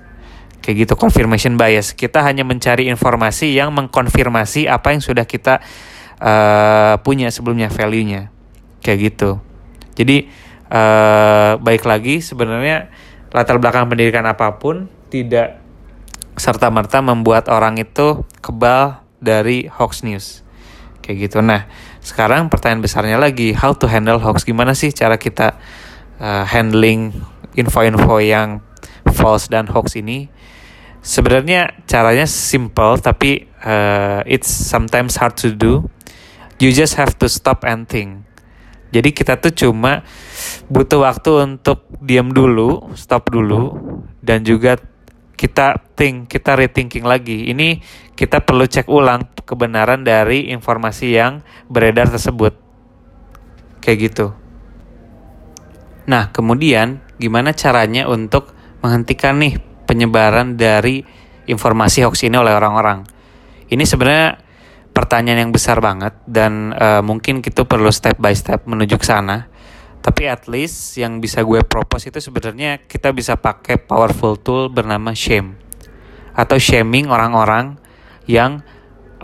kayak 0.59 0.87
gitu 0.87 0.93
confirmation 0.99 1.55
bias. 1.55 1.95
Kita 1.95 2.23
hanya 2.23 2.43
mencari 2.43 2.87
informasi 2.91 3.55
yang 3.55 3.71
mengkonfirmasi 3.75 4.67
apa 4.67 4.95
yang 4.95 5.01
sudah 5.03 5.25
kita 5.25 5.63
uh, 6.19 6.99
punya 7.01 7.31
sebelumnya 7.31 7.71
value-nya. 7.71 8.31
Kayak 8.79 8.99
gitu. 9.11 9.29
Jadi 9.99 10.31
uh, 10.71 11.59
baik 11.59 11.83
lagi 11.83 12.23
sebenarnya 12.23 12.87
latar 13.35 13.59
belakang 13.59 13.91
pendidikan 13.91 14.23
apa 14.25 14.57
pun 14.57 14.87
tidak 15.11 15.59
serta 16.39 16.71
merta 16.71 17.03
membuat 17.03 17.51
orang 17.51 17.75
itu 17.75 18.23
kebal 18.39 19.03
dari 19.19 19.67
hoax 19.67 20.07
news. 20.07 20.47
Kayak 21.03 21.29
gitu. 21.29 21.43
Nah 21.43 21.67
sekarang 21.99 22.47
pertanyaan 22.47 22.79
besarnya 22.79 23.17
lagi 23.19 23.51
how 23.51 23.75
to 23.75 23.91
handle 23.91 24.23
hoax? 24.23 24.47
Gimana 24.47 24.71
sih 24.71 24.95
cara 24.95 25.19
kita 25.19 25.59
uh, 26.23 26.47
handling 26.47 27.11
info-info 27.59 28.23
yang 28.23 28.63
false 29.11 29.51
dan 29.51 29.67
hoax 29.67 29.99
ini 29.99 30.31
Sebenarnya 30.99 31.79
caranya 31.87 32.27
simple 32.27 32.99
tapi 32.99 33.47
uh, 33.63 34.21
it's 34.27 34.51
sometimes 34.51 35.15
hard 35.15 35.39
to 35.39 35.55
do. 35.55 35.87
You 36.59 36.75
just 36.75 36.99
have 36.99 37.15
to 37.23 37.31
stop 37.31 37.63
and 37.63 37.87
think. 37.87 38.27
Jadi 38.89 39.13
kita 39.13 39.37
tuh 39.37 39.53
cuma 39.53 40.01
butuh 40.67 41.05
waktu 41.05 41.45
untuk 41.45 41.85
diam 42.01 42.33
dulu, 42.33 42.89
stop 42.97 43.29
dulu, 43.29 43.77
dan 44.19 44.41
juga 44.41 44.81
kita 45.37 45.79
think, 45.93 46.27
kita 46.27 46.57
rethinking 46.57 47.05
lagi. 47.05 47.47
Ini 47.53 47.79
kita 48.17 48.43
perlu 48.43 48.65
cek 48.67 48.89
ulang 48.91 49.29
kebenaran 49.45 50.03
dari 50.03 50.51
informasi 50.51 51.15
yang 51.15 51.45
beredar 51.71 52.11
tersebut. 52.11 52.57
Kayak 53.79 54.11
gitu. 54.11 54.27
Nah, 56.09 56.33
kemudian 56.33 56.99
gimana 57.21 57.53
caranya 57.53 58.09
untuk 58.09 58.51
menghentikan 58.81 59.37
nih 59.37 59.61
penyebaran 59.89 60.53
dari 60.53 61.01
informasi 61.49 62.05
hoax 62.05 62.29
ini 62.29 62.37
oleh 62.37 62.53
orang-orang. 62.53 63.09
Ini 63.73 63.81
sebenarnya 63.81 64.37
pertanyaan 64.93 65.49
yang 65.49 65.53
besar 65.53 65.81
banget 65.81 66.13
dan 66.29 66.69
uh, 66.77 67.01
mungkin 67.01 67.41
kita 67.41 67.65
perlu 67.65 67.89
step 67.89 68.21
by 68.21 68.37
step 68.37 68.69
menuju 68.69 69.01
ke 69.01 69.05
sana. 69.09 69.49
Tapi 69.99 70.29
at 70.29 70.45
least 70.45 70.95
yang 71.01 71.17
bisa 71.17 71.41
gue 71.41 71.65
propose 71.65 72.13
itu 72.13 72.21
sebenarnya 72.21 72.85
kita 72.85 73.09
bisa 73.11 73.35
pakai 73.35 73.81
powerful 73.81 74.37
tool 74.37 74.69
bernama 74.69 75.11
shame 75.11 75.57
atau 76.37 76.55
shaming 76.55 77.09
orang-orang 77.11 77.75
yang 78.29 78.61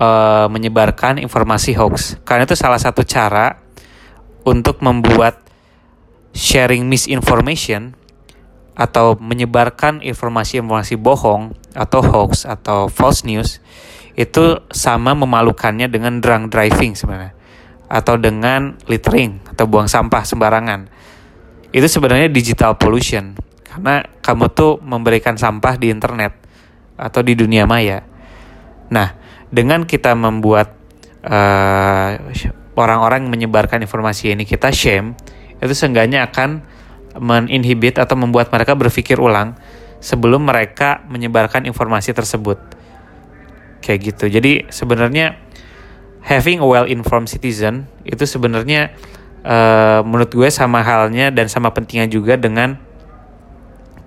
uh, 0.02 0.50
menyebarkan 0.52 1.22
informasi 1.22 1.78
hoax. 1.78 2.20
Karena 2.28 2.44
itu 2.50 2.58
salah 2.58 2.82
satu 2.82 3.06
cara 3.08 3.62
untuk 4.44 4.84
membuat 4.84 5.46
sharing 6.36 6.84
misinformation 6.92 7.96
atau 8.76 9.16
menyebarkan 9.16 10.04
informasi-informasi 10.04 11.00
bohong 11.00 11.56
atau 11.72 12.00
hoax 12.04 12.44
atau 12.44 12.92
false 12.92 13.24
news 13.24 13.64
itu 14.20 14.60
sama 14.72 15.16
memalukannya 15.16 15.88
dengan 15.88 16.20
drunk 16.20 16.52
driving 16.52 16.96
sebenarnya 16.96 17.36
atau 17.88 18.20
dengan 18.20 18.76
littering 18.90 19.44
atau 19.56 19.64
buang 19.70 19.88
sampah 19.88 20.24
sembarangan. 20.28 20.92
Itu 21.72 21.88
sebenarnya 21.88 22.32
digital 22.32 22.76
pollution 22.76 23.36
karena 23.64 24.04
kamu 24.24 24.52
tuh 24.56 24.80
memberikan 24.84 25.36
sampah 25.36 25.76
di 25.76 25.92
internet 25.92 26.36
atau 26.96 27.20
di 27.20 27.36
dunia 27.36 27.68
maya. 27.68 28.04
Nah, 28.88 29.16
dengan 29.52 29.84
kita 29.84 30.16
membuat 30.16 30.72
uh, 31.28 32.12
orang-orang 32.80 33.28
yang 33.28 33.32
menyebarkan 33.32 33.84
informasi 33.84 34.32
ini 34.32 34.48
kita 34.48 34.72
shame, 34.72 35.20
itu 35.60 35.74
seenggaknya 35.76 36.28
akan 36.32 36.64
meninhibit 37.20 37.98
atau 38.00 38.16
membuat 38.20 38.52
mereka 38.52 38.76
berpikir 38.76 39.18
ulang 39.18 39.56
sebelum 40.04 40.46
mereka 40.46 41.02
menyebarkan 41.08 41.66
informasi 41.66 42.12
tersebut. 42.12 42.60
Kayak 43.82 44.00
gitu. 44.14 44.26
Jadi 44.30 44.68
sebenarnya 44.70 45.40
having 46.26 46.62
a 46.62 46.68
well-informed 46.68 47.30
citizen 47.30 47.86
itu 48.02 48.26
sebenarnya 48.26 48.94
uh, 49.46 50.02
menurut 50.02 50.34
gue 50.34 50.50
sama 50.50 50.82
halnya 50.82 51.30
dan 51.30 51.46
sama 51.46 51.70
pentingnya 51.72 52.10
juga 52.10 52.36
dengan 52.36 52.82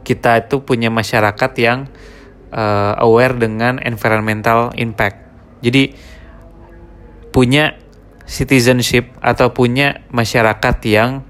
kita 0.02 0.48
itu 0.48 0.64
punya 0.64 0.88
masyarakat 0.88 1.52
yang 1.60 1.86
uh, 2.50 2.96
aware 2.98 3.36
dengan 3.36 3.76
environmental 3.78 4.72
impact. 4.74 5.20
Jadi 5.60 5.92
punya 7.28 7.76
citizenship 8.24 9.12
atau 9.20 9.52
punya 9.52 10.00
masyarakat 10.12 10.76
yang 10.88 11.27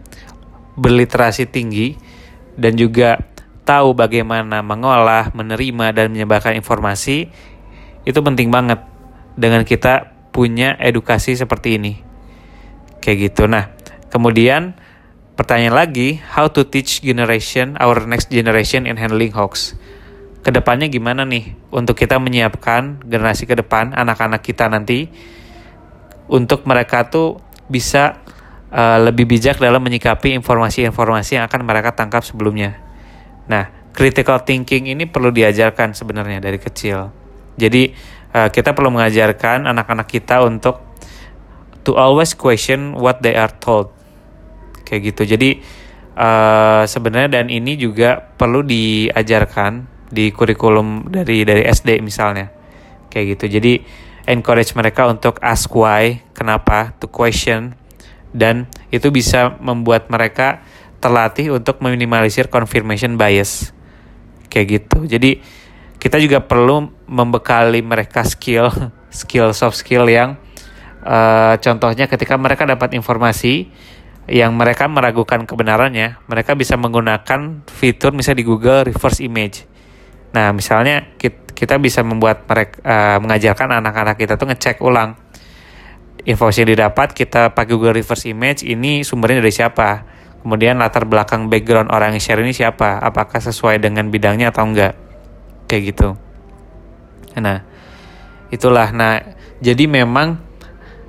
berliterasi 0.78 1.50
tinggi 1.50 1.98
dan 2.54 2.78
juga 2.78 3.18
tahu 3.68 3.92
bagaimana 3.92 4.64
mengolah, 4.64 5.34
menerima 5.36 5.92
dan 5.92 6.14
menyebarkan 6.14 6.56
informasi 6.56 7.28
itu 8.08 8.18
penting 8.24 8.48
banget 8.48 8.80
dengan 9.36 9.66
kita 9.66 10.16
punya 10.32 10.78
edukasi 10.80 11.36
seperti 11.36 11.76
ini. 11.76 11.92
Kayak 13.04 13.18
gitu. 13.30 13.44
Nah, 13.44 13.68
kemudian 14.08 14.78
pertanyaan 15.36 15.76
lagi, 15.76 16.22
how 16.32 16.48
to 16.48 16.64
teach 16.64 17.04
generation 17.04 17.76
our 17.76 18.08
next 18.08 18.32
generation 18.32 18.88
in 18.88 18.96
handling 18.96 19.36
hoax. 19.36 19.76
Ke 20.40 20.54
depannya 20.54 20.88
gimana 20.88 21.28
nih 21.28 21.52
untuk 21.68 21.98
kita 21.98 22.16
menyiapkan 22.16 23.04
generasi 23.04 23.44
ke 23.44 23.58
depan 23.58 23.92
anak-anak 23.92 24.40
kita 24.40 24.70
nanti 24.70 25.12
untuk 26.30 26.64
mereka 26.64 27.10
tuh 27.12 27.42
bisa 27.68 28.22
uh, 28.72 28.98
lebih 29.02 29.28
bijak 29.28 29.60
dalam 29.60 29.80
menyikapi 29.80 30.36
informasi-informasi 30.40 31.40
yang 31.40 31.44
akan 31.48 31.60
mereka 31.64 31.92
tangkap 31.96 32.24
sebelumnya. 32.24 32.76
Nah, 33.48 33.68
critical 33.96 34.44
thinking 34.44 34.92
ini 34.92 35.08
perlu 35.08 35.32
diajarkan 35.32 35.96
sebenarnya 35.96 36.38
dari 36.38 36.60
kecil. 36.60 37.10
Jadi 37.58 37.92
uh, 38.36 38.48
kita 38.52 38.76
perlu 38.76 38.92
mengajarkan 38.94 39.66
anak-anak 39.66 40.06
kita 40.06 40.44
untuk 40.44 40.84
to 41.82 41.96
always 41.96 42.36
question 42.36 42.94
what 42.94 43.24
they 43.24 43.34
are 43.34 43.50
told. 43.58 43.90
Kayak 44.84 45.12
gitu. 45.14 45.36
Jadi 45.36 45.50
uh, 46.16 46.84
sebenarnya 46.84 47.40
dan 47.42 47.46
ini 47.52 47.76
juga 47.76 48.20
perlu 48.20 48.64
diajarkan 48.64 49.98
di 50.08 50.32
kurikulum 50.32 51.08
dari 51.12 51.44
dari 51.44 51.64
SD 51.64 52.00
misalnya. 52.00 52.48
Kayak 53.08 53.36
gitu. 53.36 53.58
Jadi 53.58 53.72
encourage 54.28 54.76
mereka 54.76 55.08
untuk 55.08 55.40
ask 55.40 55.72
why, 55.72 56.20
kenapa, 56.36 56.92
to 57.00 57.08
question 57.08 57.87
dan 58.32 58.68
itu 58.92 59.08
bisa 59.08 59.56
membuat 59.60 60.12
mereka 60.12 60.60
terlatih 60.98 61.54
untuk 61.54 61.78
meminimalisir 61.80 62.50
confirmation 62.50 63.14
bias. 63.14 63.72
Kayak 64.48 64.66
gitu. 64.80 65.06
Jadi 65.06 65.40
kita 65.98 66.22
juga 66.22 66.42
perlu 66.42 66.88
membekali 67.10 67.82
mereka 67.82 68.22
skill 68.22 68.70
skill 69.10 69.50
soft 69.50 69.78
skill 69.78 70.06
yang 70.06 70.38
uh, 71.02 71.58
contohnya 71.58 72.06
ketika 72.06 72.38
mereka 72.38 72.64
dapat 72.64 72.94
informasi 72.94 73.70
yang 74.28 74.52
mereka 74.54 74.84
meragukan 74.86 75.48
kebenarannya 75.48 76.20
mereka 76.28 76.52
bisa 76.52 76.76
menggunakan 76.76 77.64
fitur 77.64 78.12
misalnya 78.12 78.44
di 78.44 78.46
Google 78.46 78.84
reverse 78.86 79.24
image. 79.24 79.64
Nah 80.36 80.52
misalnya 80.52 81.16
kita 81.18 81.80
bisa 81.80 82.04
membuat 82.04 82.44
mereka 82.46 82.76
uh, 82.84 83.18
mengajarkan 83.18 83.80
anak-anak 83.82 84.16
kita 84.20 84.36
tuh 84.38 84.46
ngecek 84.52 84.84
ulang 84.84 85.16
informasi 86.24 86.64
yang 86.64 86.70
didapat 86.74 87.14
kita 87.14 87.54
pakai 87.54 87.70
Google 87.70 87.94
Reverse 87.94 88.26
Image 88.30 88.66
ini 88.66 89.06
sumbernya 89.06 89.44
dari 89.44 89.54
siapa? 89.54 89.88
Kemudian 90.42 90.78
latar 90.78 91.04
belakang 91.04 91.50
background 91.50 91.90
orang 91.90 92.14
yang 92.14 92.22
share 92.22 92.40
ini 92.40 92.54
siapa? 92.54 93.02
Apakah 93.02 93.42
sesuai 93.42 93.82
dengan 93.82 94.08
bidangnya 94.08 94.54
atau 94.54 94.64
enggak? 94.64 94.94
Kayak 95.68 95.82
gitu. 95.94 96.08
Nah 97.38 97.62
itulah. 98.48 98.90
Nah 98.94 99.20
jadi 99.58 99.84
memang 99.90 100.38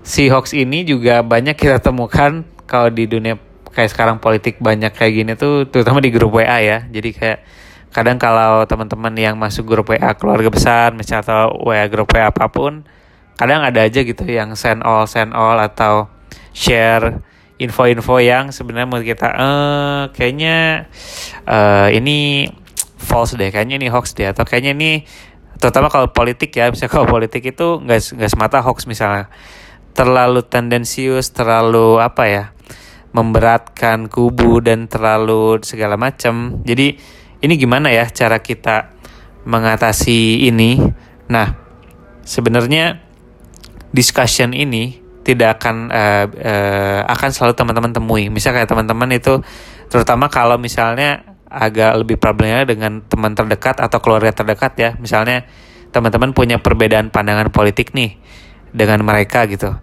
si 0.01 0.27
hoax 0.27 0.57
ini 0.57 0.83
juga 0.83 1.21
banyak 1.21 1.55
kita 1.55 1.79
temukan 1.79 2.43
kalau 2.65 2.89
di 2.89 3.05
dunia 3.05 3.37
kayak 3.69 3.93
sekarang 3.93 4.17
politik 4.17 4.57
banyak 4.57 4.91
kayak 4.91 5.13
gini 5.13 5.31
tuh 5.37 5.69
terutama 5.69 6.01
di 6.01 6.09
grup 6.09 6.35
WA 6.35 6.59
ya. 6.59 6.83
Jadi 6.89 7.09
kayak 7.13 7.39
kadang 7.89 8.21
kalau 8.21 8.65
teman-teman 8.69 9.13
yang 9.17 9.35
masuk 9.37 9.65
grup 9.65 9.89
WA 9.89 10.13
keluarga 10.17 10.49
besar 10.49 10.93
misalnya 10.93 11.25
atau 11.25 11.53
WA 11.65 11.85
grup 11.89 12.09
WA 12.13 12.29
apa 12.29 12.49
pun 12.49 12.85
kadang 13.39 13.63
ada 13.63 13.87
aja 13.87 14.03
gitu 14.03 14.27
yang 14.27 14.59
send 14.59 14.83
all 14.83 15.07
send 15.07 15.31
all 15.31 15.55
atau 15.55 16.11
share 16.51 17.23
info-info 17.55 18.19
yang 18.19 18.51
sebenarnya 18.51 18.87
menurut 18.87 19.07
kita 19.07 19.27
eh 19.31 20.01
kayaknya 20.11 20.87
uh, 21.47 21.87
ini 21.87 22.47
false 22.99 23.39
deh 23.39 23.47
kayaknya 23.47 23.79
ini 23.79 23.87
hoax 23.87 24.11
deh 24.11 24.27
atau 24.27 24.43
kayaknya 24.43 24.75
ini 24.75 24.91
terutama 25.59 25.91
kalau 25.91 26.11
politik 26.15 26.55
ya 26.55 26.71
misalnya 26.71 26.91
kalau 26.91 27.07
politik 27.07 27.43
itu 27.43 27.83
nggak 27.83 27.99
nggak 28.15 28.31
semata 28.31 28.63
hoax 28.63 28.87
misalnya. 28.87 29.27
Terlalu 29.91 30.47
tendensius 30.47 31.35
terlalu 31.35 31.99
apa 31.99 32.23
ya 32.29 32.45
memberatkan 33.11 34.07
kubu 34.07 34.63
dan 34.63 34.87
terlalu 34.87 35.59
segala 35.67 35.99
macam. 35.99 36.63
Jadi 36.63 36.95
ini 37.43 37.53
gimana 37.59 37.91
ya 37.91 38.07
cara 38.07 38.39
kita 38.39 38.95
mengatasi 39.43 40.47
ini? 40.47 40.79
Nah 41.27 41.59
sebenarnya 42.23 43.08
discussion 43.93 44.53
ini 44.53 45.01
tidak 45.25 45.61
akan 45.61 45.93
uh, 45.93 46.25
uh, 46.25 47.01
akan 47.05 47.29
selalu 47.29 47.53
teman-teman 47.53 47.91
temui. 47.93 48.33
Misal 48.33 48.55
kayak 48.55 48.69
teman-teman 48.69 49.09
itu 49.13 49.41
terutama 49.89 50.29
kalau 50.31 50.57
misalnya 50.57 51.25
agak 51.49 51.97
lebih 51.97 52.17
problemnya 52.21 52.65
dengan 52.65 53.01
teman 53.05 53.33
terdekat 53.33 53.81
atau 53.81 53.97
keluarga 54.01 54.33
terdekat 54.33 54.73
ya. 54.79 54.89
Misalnya 54.97 55.45
teman-teman 55.93 56.33
punya 56.33 56.61
perbedaan 56.61 57.09
pandangan 57.13 57.49
politik 57.53 57.93
nih 57.93 58.17
dengan 58.73 59.01
mereka 59.05 59.45
gitu. 59.49 59.73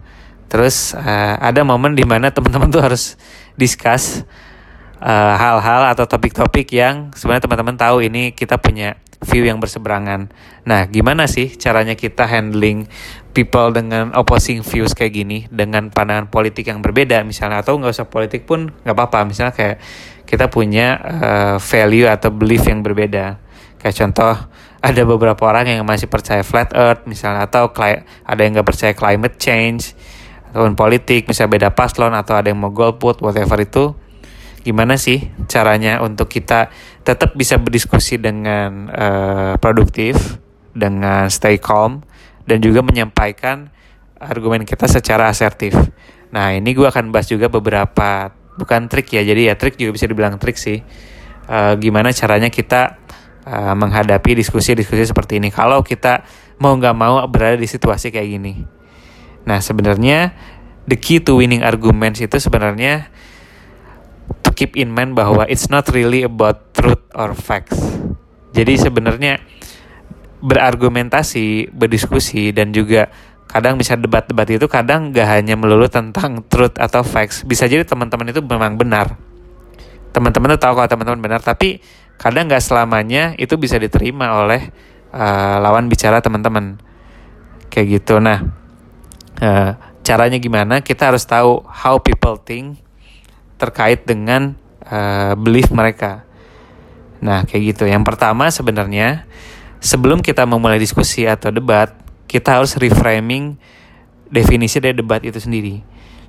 Terus 0.47 0.95
uh, 0.95 1.35
ada 1.39 1.63
momen 1.63 1.95
di 1.95 2.07
mana 2.07 2.31
teman-teman 2.31 2.71
tuh 2.71 2.83
harus 2.83 3.19
discuss 3.59 4.23
hal-hal 4.97 5.81
uh, 5.85 5.93
atau 5.93 6.09
topik-topik 6.09 6.73
yang 6.73 7.13
sebenarnya 7.13 7.45
teman-teman 7.45 7.77
tahu 7.77 8.01
ini 8.01 8.33
kita 8.33 8.57
punya 8.57 8.97
view 9.25 9.49
yang 9.49 9.57
berseberangan. 9.57 10.29
Nah, 10.69 10.85
gimana 10.85 11.25
sih 11.25 11.49
caranya 11.57 11.97
kita 11.97 12.29
handling 12.29 12.85
people 13.33 13.73
dengan 13.73 14.13
opposing 14.13 14.61
views 14.61 14.93
kayak 14.93 15.13
gini 15.13 15.39
dengan 15.49 15.89
pandangan 15.89 16.29
politik 16.29 16.69
yang 16.69 16.81
berbeda 16.85 17.21
misalnya 17.25 17.65
atau 17.65 17.77
nggak 17.77 17.93
usah 17.93 18.09
politik 18.09 18.45
pun 18.45 18.69
nggak 18.69 18.95
apa-apa 18.97 19.29
misalnya 19.29 19.53
kayak 19.53 19.77
kita 20.27 20.49
punya 20.49 20.97
uh, 21.01 21.55
value 21.57 22.05
atau 22.05 22.29
belief 22.29 22.65
yang 22.69 22.85
berbeda. 22.85 23.41
Kayak 23.81 23.95
contoh 24.05 24.33
ada 24.77 25.01
beberapa 25.01 25.41
orang 25.49 25.69
yang 25.73 25.85
masih 25.85 26.05
percaya 26.05 26.45
flat 26.45 26.69
earth 26.77 27.09
misalnya 27.09 27.49
atau 27.49 27.69
ada 27.73 28.41
yang 28.41 28.53
nggak 28.53 28.67
percaya 28.67 28.93
climate 28.93 29.41
change 29.41 29.97
ataupun 30.53 30.77
politik 30.77 31.25
misalnya 31.25 31.51
beda 31.57 31.69
paslon 31.73 32.13
atau 32.13 32.37
ada 32.37 32.53
yang 32.53 32.61
mau 32.61 32.71
golput 32.71 33.19
whatever 33.21 33.57
itu 33.61 33.93
gimana 34.67 34.99
sih 34.99 35.31
caranya 35.47 36.03
untuk 36.03 36.27
kita 36.27 36.67
tetap 37.07 37.39
bisa 37.39 37.55
berdiskusi 37.55 38.19
dengan 38.19 38.91
uh, 38.91 39.55
produktif, 39.63 40.43
dengan 40.75 41.31
stay 41.31 41.55
calm, 41.55 42.03
dan 42.43 42.59
juga 42.59 42.83
menyampaikan 42.83 43.71
argumen 44.19 44.67
kita 44.67 44.91
secara 44.91 45.31
asertif. 45.31 45.71
Nah 46.35 46.51
ini 46.51 46.75
gue 46.75 46.83
akan 46.83 47.15
bahas 47.15 47.31
juga 47.31 47.47
beberapa 47.47 48.35
bukan 48.59 48.91
trik 48.91 49.15
ya, 49.15 49.23
jadi 49.23 49.53
ya 49.53 49.55
trik 49.55 49.79
juga 49.79 49.95
bisa 49.95 50.03
dibilang 50.11 50.35
trik 50.35 50.59
sih. 50.59 50.83
Uh, 51.47 51.79
gimana 51.79 52.11
caranya 52.11 52.51
kita 52.51 52.99
uh, 53.47 53.71
menghadapi 53.71 54.35
diskusi-diskusi 54.35 55.07
seperti 55.07 55.39
ini. 55.39 55.47
Kalau 55.47 55.79
kita 55.79 56.27
mau 56.59 56.75
nggak 56.75 56.95
mau 56.97 57.23
berada 57.31 57.55
di 57.55 57.71
situasi 57.71 58.11
kayak 58.11 58.27
gini. 58.27 58.53
Nah, 59.47 59.63
sebenarnya 59.63 60.35
the 60.91 60.99
key 60.99 61.23
to 61.23 61.39
winning 61.39 61.63
arguments 61.63 62.19
itu 62.19 62.35
sebenarnya 62.35 63.07
keep 64.57 64.73
in 64.73 64.89
mind 64.89 65.13
bahwa 65.13 65.45
it's 65.45 65.69
not 65.69 65.85
really 65.93 66.25
about 66.25 66.73
truth 66.73 67.05
or 67.13 67.37
facts. 67.37 67.77
Jadi 68.57 68.73
sebenarnya 68.81 69.37
berargumentasi, 70.41 71.69
berdiskusi 71.69 72.49
dan 72.49 72.73
juga 72.73 73.13
kadang 73.45 73.77
bisa 73.77 73.93
debat-debat 73.93 74.49
itu 74.49 74.65
kadang 74.65 75.13
gak 75.13 75.29
hanya 75.29 75.53
melulu 75.53 75.85
tentang 75.85 76.41
truth 76.49 76.73
atau 76.81 77.05
facts. 77.05 77.45
Bisa 77.45 77.69
jadi 77.69 77.85
teman-teman 77.85 78.33
itu 78.33 78.41
memang 78.41 78.73
benar. 78.81 79.13
Teman-teman 80.09 80.57
tahu 80.57 80.73
kalau 80.73 80.89
teman-teman 80.89 81.21
benar, 81.21 81.41
tapi 81.45 81.77
kadang 82.17 82.49
gak 82.49 82.65
selamanya 82.65 83.37
itu 83.37 83.53
bisa 83.61 83.77
diterima 83.77 84.41
oleh 84.41 84.73
uh, 85.13 85.61
lawan 85.61 85.85
bicara 85.85 86.17
teman-teman. 86.17 86.81
Kayak 87.69 88.01
gitu. 88.01 88.17
Nah, 88.17 88.41
uh, 89.37 89.71
caranya 90.01 90.41
gimana? 90.41 90.81
Kita 90.81 91.13
harus 91.13 91.21
tahu 91.29 91.61
how 91.69 92.01
people 92.01 92.41
think 92.41 92.86
terkait 93.57 94.05
dengan 94.05 94.53
uh, 94.85 95.33
belief 95.37 95.73
mereka. 95.73 96.23
Nah, 97.19 97.43
kayak 97.43 97.75
gitu. 97.75 97.83
Yang 97.89 98.05
pertama 98.05 98.49
sebenarnya 98.53 99.25
sebelum 99.81 100.21
kita 100.21 100.45
memulai 100.45 100.77
diskusi 100.77 101.25
atau 101.25 101.49
debat, 101.49 101.93
kita 102.29 102.61
harus 102.61 102.77
reframing 102.77 103.57
definisi 104.29 104.77
dari 104.77 104.93
debat 104.93 105.23
itu 105.25 105.41
sendiri. 105.41 105.81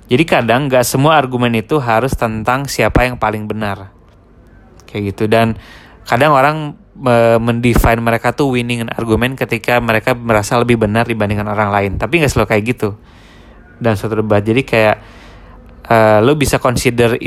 Jadi 0.09 0.23
kadang 0.25 0.65
nggak 0.65 0.81
semua 0.81 1.21
argumen 1.21 1.53
itu 1.53 1.77
harus 1.77 2.17
tentang 2.17 2.65
siapa 2.65 3.05
yang 3.05 3.21
paling 3.21 3.45
benar. 3.45 3.93
Kayak 4.89 5.13
gitu. 5.13 5.29
Dan 5.29 5.53
kadang 6.09 6.33
orang 6.33 6.73
mendefine 7.39 8.01
mereka 8.03 8.33
tuh 8.35 8.57
winning 8.57 8.89
argument 8.91 9.37
ketika 9.37 9.79
mereka 9.79 10.17
merasa 10.17 10.57
lebih 10.57 10.81
benar 10.81 11.05
dibandingkan 11.05 11.45
orang 11.45 11.69
lain. 11.69 11.91
Tapi 12.01 12.25
nggak 12.25 12.31
selalu 12.33 12.49
kayak 12.49 12.63
gitu. 12.73 12.89
Dan 13.77 13.93
suatu 13.93 14.17
debat. 14.25 14.41
Jadi 14.41 14.65
kayak 14.65 14.97
uh, 15.89 16.21
lo 16.21 16.37
bisa 16.37 16.61
consider 16.61 17.17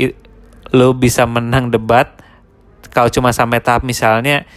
lo 0.73 0.97
bisa 0.97 1.27
menang 1.29 1.69
debat 1.69 2.17
kalau 2.89 3.09
cuma 3.11 3.29
sampai 3.35 3.61
tahap 3.61 3.85
misalnya 3.85 4.47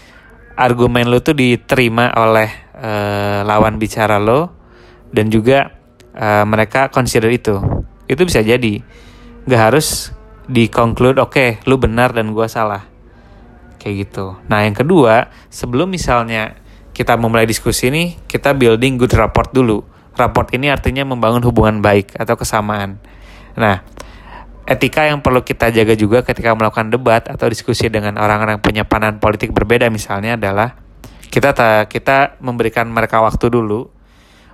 argumen 0.57 1.13
lo 1.13 1.21
tuh 1.21 1.37
diterima 1.37 2.13
oleh 2.17 2.49
uh, 2.77 3.45
lawan 3.45 3.77
bicara 3.77 4.17
lo 4.17 4.53
dan 5.13 5.29
juga 5.29 5.73
uh, 6.17 6.45
mereka 6.49 6.89
consider 6.89 7.29
itu. 7.33 7.61
Itu 8.09 8.25
bisa 8.25 8.41
jadi. 8.41 8.81
Nggak 9.47 9.63
harus 9.73 10.11
di 10.47 10.71
conclude 10.71 11.19
oke 11.19 11.33
okay, 11.33 11.51
lu 11.69 11.81
benar 11.81 12.17
dan 12.17 12.33
gua 12.33 12.49
salah. 12.49 12.89
Kayak 13.81 14.09
gitu. 14.09 14.37
Nah 14.49 14.65
yang 14.65 14.75
kedua 14.75 15.31
sebelum 15.53 15.93
misalnya 15.93 16.57
kita 16.97 17.15
memulai 17.21 17.45
diskusi 17.45 17.93
ini 17.93 18.17
kita 18.25 18.57
building 18.57 18.97
good 18.97 19.13
rapport 19.15 19.53
dulu. 19.53 19.85
Rapport 20.17 20.49
ini 20.57 20.73
artinya 20.73 21.05
membangun 21.05 21.45
hubungan 21.45 21.85
baik 21.85 22.17
atau 22.17 22.41
kesamaan. 22.41 22.97
Nah 23.57 23.85
etika 24.67 25.07
yang 25.07 25.23
perlu 25.23 25.47
kita 25.47 25.71
jaga 25.71 25.95
juga 25.95 26.27
ketika 26.27 26.51
melakukan 26.59 26.91
debat 26.91 27.23
atau 27.31 27.47
diskusi 27.47 27.87
dengan 27.87 28.19
orang-orang 28.19 28.59
punya 28.59 28.83
pandangan 28.83 29.23
politik 29.23 29.55
berbeda 29.55 29.87
misalnya 29.95 30.35
adalah 30.35 30.75
kita 31.31 31.55
ta, 31.55 31.87
kita 31.87 32.43
memberikan 32.43 32.91
mereka 32.91 33.23
waktu 33.23 33.47
dulu 33.47 33.87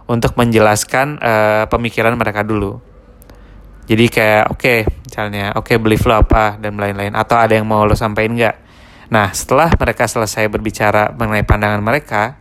untuk 0.05 0.37
menjelaskan 0.37 1.17
uh, 1.17 1.65
pemikiran 1.73 2.13
mereka 2.21 2.45
dulu. 2.45 2.85
Jadi 3.89 4.07
kayak 4.13 4.53
oke 4.53 4.61
okay, 4.61 4.79
misalnya 4.85 5.57
oke 5.57 5.73
okay, 5.73 5.77
belief 5.81 6.05
lo 6.05 6.21
apa 6.21 6.61
dan 6.61 6.79
lain-lain 6.79 7.17
atau 7.17 7.35
ada 7.35 7.57
yang 7.57 7.65
mau 7.65 7.83
lo 7.89 7.97
sampaikan 7.97 8.37
nggak? 8.37 8.57
Nah 9.11 9.33
setelah 9.33 9.73
mereka 9.75 10.05
selesai 10.05 10.49
berbicara 10.53 11.13
mengenai 11.17 11.45
pandangan 11.45 11.81
mereka, 11.81 12.37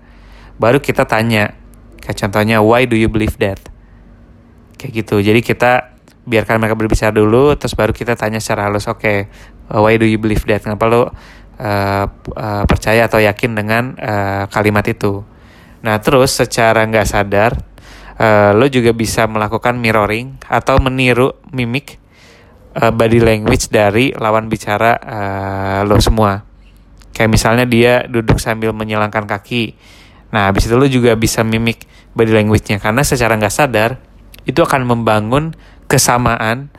baru 0.60 0.84
kita 0.84 1.08
tanya 1.08 1.56
kayak 2.04 2.18
contohnya 2.20 2.60
why 2.60 2.84
do 2.84 3.00
you 3.00 3.08
believe 3.08 3.36
that? 3.40 3.60
Kayak 4.76 5.06
gitu. 5.06 5.22
Jadi 5.24 5.40
kita 5.40 5.91
biarkan 6.22 6.62
mereka 6.62 6.78
berbicara 6.78 7.10
dulu 7.10 7.58
terus 7.58 7.74
baru 7.74 7.92
kita 7.96 8.14
tanya 8.14 8.38
secara 8.38 8.70
halus 8.70 8.86
oke 8.86 9.02
okay, 9.02 9.18
uh, 9.74 9.82
why 9.82 9.98
do 9.98 10.06
you 10.06 10.22
believe 10.22 10.44
that? 10.46 10.62
Kenapa 10.62 10.86
lo 10.86 11.02
uh, 11.02 11.08
uh, 11.58 12.64
percaya 12.70 13.08
atau 13.10 13.18
yakin 13.18 13.58
dengan 13.58 13.84
uh, 13.98 14.46
kalimat 14.52 14.86
itu? 14.86 15.26
Nah 15.82 15.98
terus 15.98 16.38
secara 16.38 16.86
nggak 16.86 17.08
sadar 17.10 17.52
uh, 18.22 18.52
lo 18.54 18.70
juga 18.70 18.94
bisa 18.94 19.26
melakukan 19.26 19.80
mirroring 19.82 20.38
atau 20.46 20.78
meniru 20.78 21.34
mimik 21.50 21.98
uh, 22.78 22.94
body 22.94 23.20
language 23.24 23.74
dari 23.74 24.14
lawan 24.14 24.46
bicara 24.46 24.98
uh, 25.02 25.80
lo 25.88 25.98
semua. 25.98 26.46
Kayak 27.12 27.32
misalnya 27.34 27.66
dia 27.68 27.94
duduk 28.08 28.40
sambil 28.40 28.72
menyilangkan 28.72 29.28
kaki. 29.28 29.76
Nah 30.32 30.48
habis 30.48 30.70
itu 30.70 30.76
lo 30.78 30.88
juga 30.88 31.18
bisa 31.18 31.44
mimik 31.44 31.90
body 32.16 32.32
language-nya 32.32 32.80
karena 32.80 33.04
secara 33.04 33.36
nggak 33.40 33.52
sadar 33.52 34.00
itu 34.44 34.60
akan 34.64 34.84
membangun 34.84 35.54
kesamaan 35.92 36.72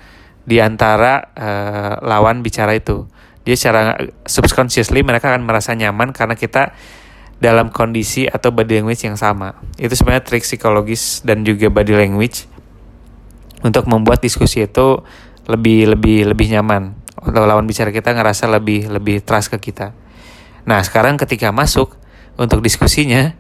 di 0.48 0.56
antara 0.64 1.28
uh, 1.36 2.00
lawan 2.00 2.40
bicara 2.40 2.72
itu. 2.72 3.04
Dia 3.44 3.58
secara 3.58 3.98
subconsciously 4.24 5.04
mereka 5.04 5.28
akan 5.28 5.44
merasa 5.44 5.76
nyaman 5.76 6.16
karena 6.16 6.38
kita 6.38 6.72
dalam 7.42 7.74
kondisi 7.74 8.24
atau 8.30 8.54
body 8.54 8.80
language 8.80 9.02
yang 9.04 9.18
sama. 9.18 9.58
Itu 9.76 9.92
sebenarnya 9.98 10.24
trik 10.24 10.46
psikologis 10.46 11.20
dan 11.26 11.42
juga 11.42 11.68
body 11.68 11.92
language 11.92 12.46
untuk 13.66 13.90
membuat 13.90 14.22
diskusi 14.22 14.62
itu 14.64 15.02
lebih 15.50 15.92
lebih 15.98 16.30
lebih 16.30 16.48
nyaman. 16.54 16.94
Untuk 17.22 17.44
lawan 17.44 17.66
bicara 17.66 17.90
kita 17.90 18.14
ngerasa 18.14 18.50
lebih 18.50 18.90
lebih 18.90 19.22
trust 19.22 19.50
ke 19.50 19.58
kita. 19.58 19.94
Nah, 20.62 20.78
sekarang 20.82 21.18
ketika 21.18 21.50
masuk 21.50 21.98
untuk 22.38 22.62
diskusinya, 22.62 23.34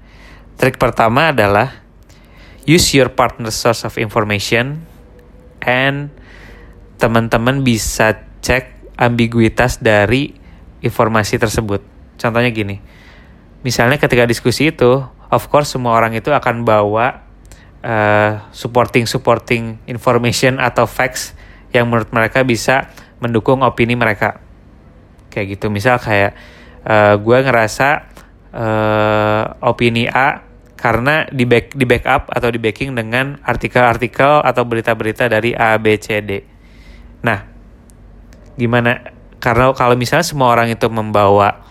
trik 0.58 0.78
pertama 0.82 1.30
adalah 1.30 1.82
use 2.66 2.94
your 2.94 3.10
partner 3.10 3.54
source 3.54 3.86
of 3.86 3.98
information 3.98 4.91
and 5.62 6.10
teman-teman 6.98 7.66
bisa 7.66 8.22
cek 8.42 8.94
ambiguitas 8.98 9.82
dari 9.82 10.34
informasi 10.82 11.38
tersebut. 11.38 11.82
Contohnya 12.18 12.50
gini, 12.54 12.78
misalnya 13.66 13.98
ketika 13.98 14.26
diskusi 14.26 14.70
itu, 14.70 15.02
of 15.30 15.42
course 15.50 15.74
semua 15.74 15.98
orang 15.98 16.14
itu 16.14 16.30
akan 16.30 16.62
bawa 16.62 17.26
uh, 17.82 18.46
supporting 18.54 19.06
supporting 19.10 19.82
information 19.90 20.62
atau 20.62 20.86
facts 20.86 21.34
yang 21.74 21.88
menurut 21.90 22.12
mereka 22.14 22.46
bisa 22.46 22.92
mendukung 23.18 23.66
opini 23.66 23.98
mereka. 23.98 24.38
Kayak 25.32 25.58
gitu, 25.58 25.66
misal 25.72 25.98
kayak 25.98 26.36
uh, 26.84 27.18
gue 27.18 27.38
ngerasa 27.42 27.88
uh, 28.52 29.44
opini 29.64 30.06
A 30.06 30.51
karena 30.82 31.30
di 31.30 31.46
back 31.46 31.78
di 31.78 31.86
backup 31.86 32.26
atau 32.34 32.50
di 32.50 32.58
backing 32.58 32.98
dengan 32.98 33.38
artikel-artikel 33.46 34.42
atau 34.42 34.66
berita-berita 34.66 35.30
dari 35.30 35.54
A 35.54 35.78
B 35.78 35.94
C 35.94 36.18
D. 36.18 36.42
Nah, 37.22 37.38
gimana 38.58 38.98
karena 39.38 39.70
kalau 39.78 39.94
misalnya 39.94 40.26
semua 40.26 40.50
orang 40.50 40.74
itu 40.74 40.90
membawa 40.90 41.62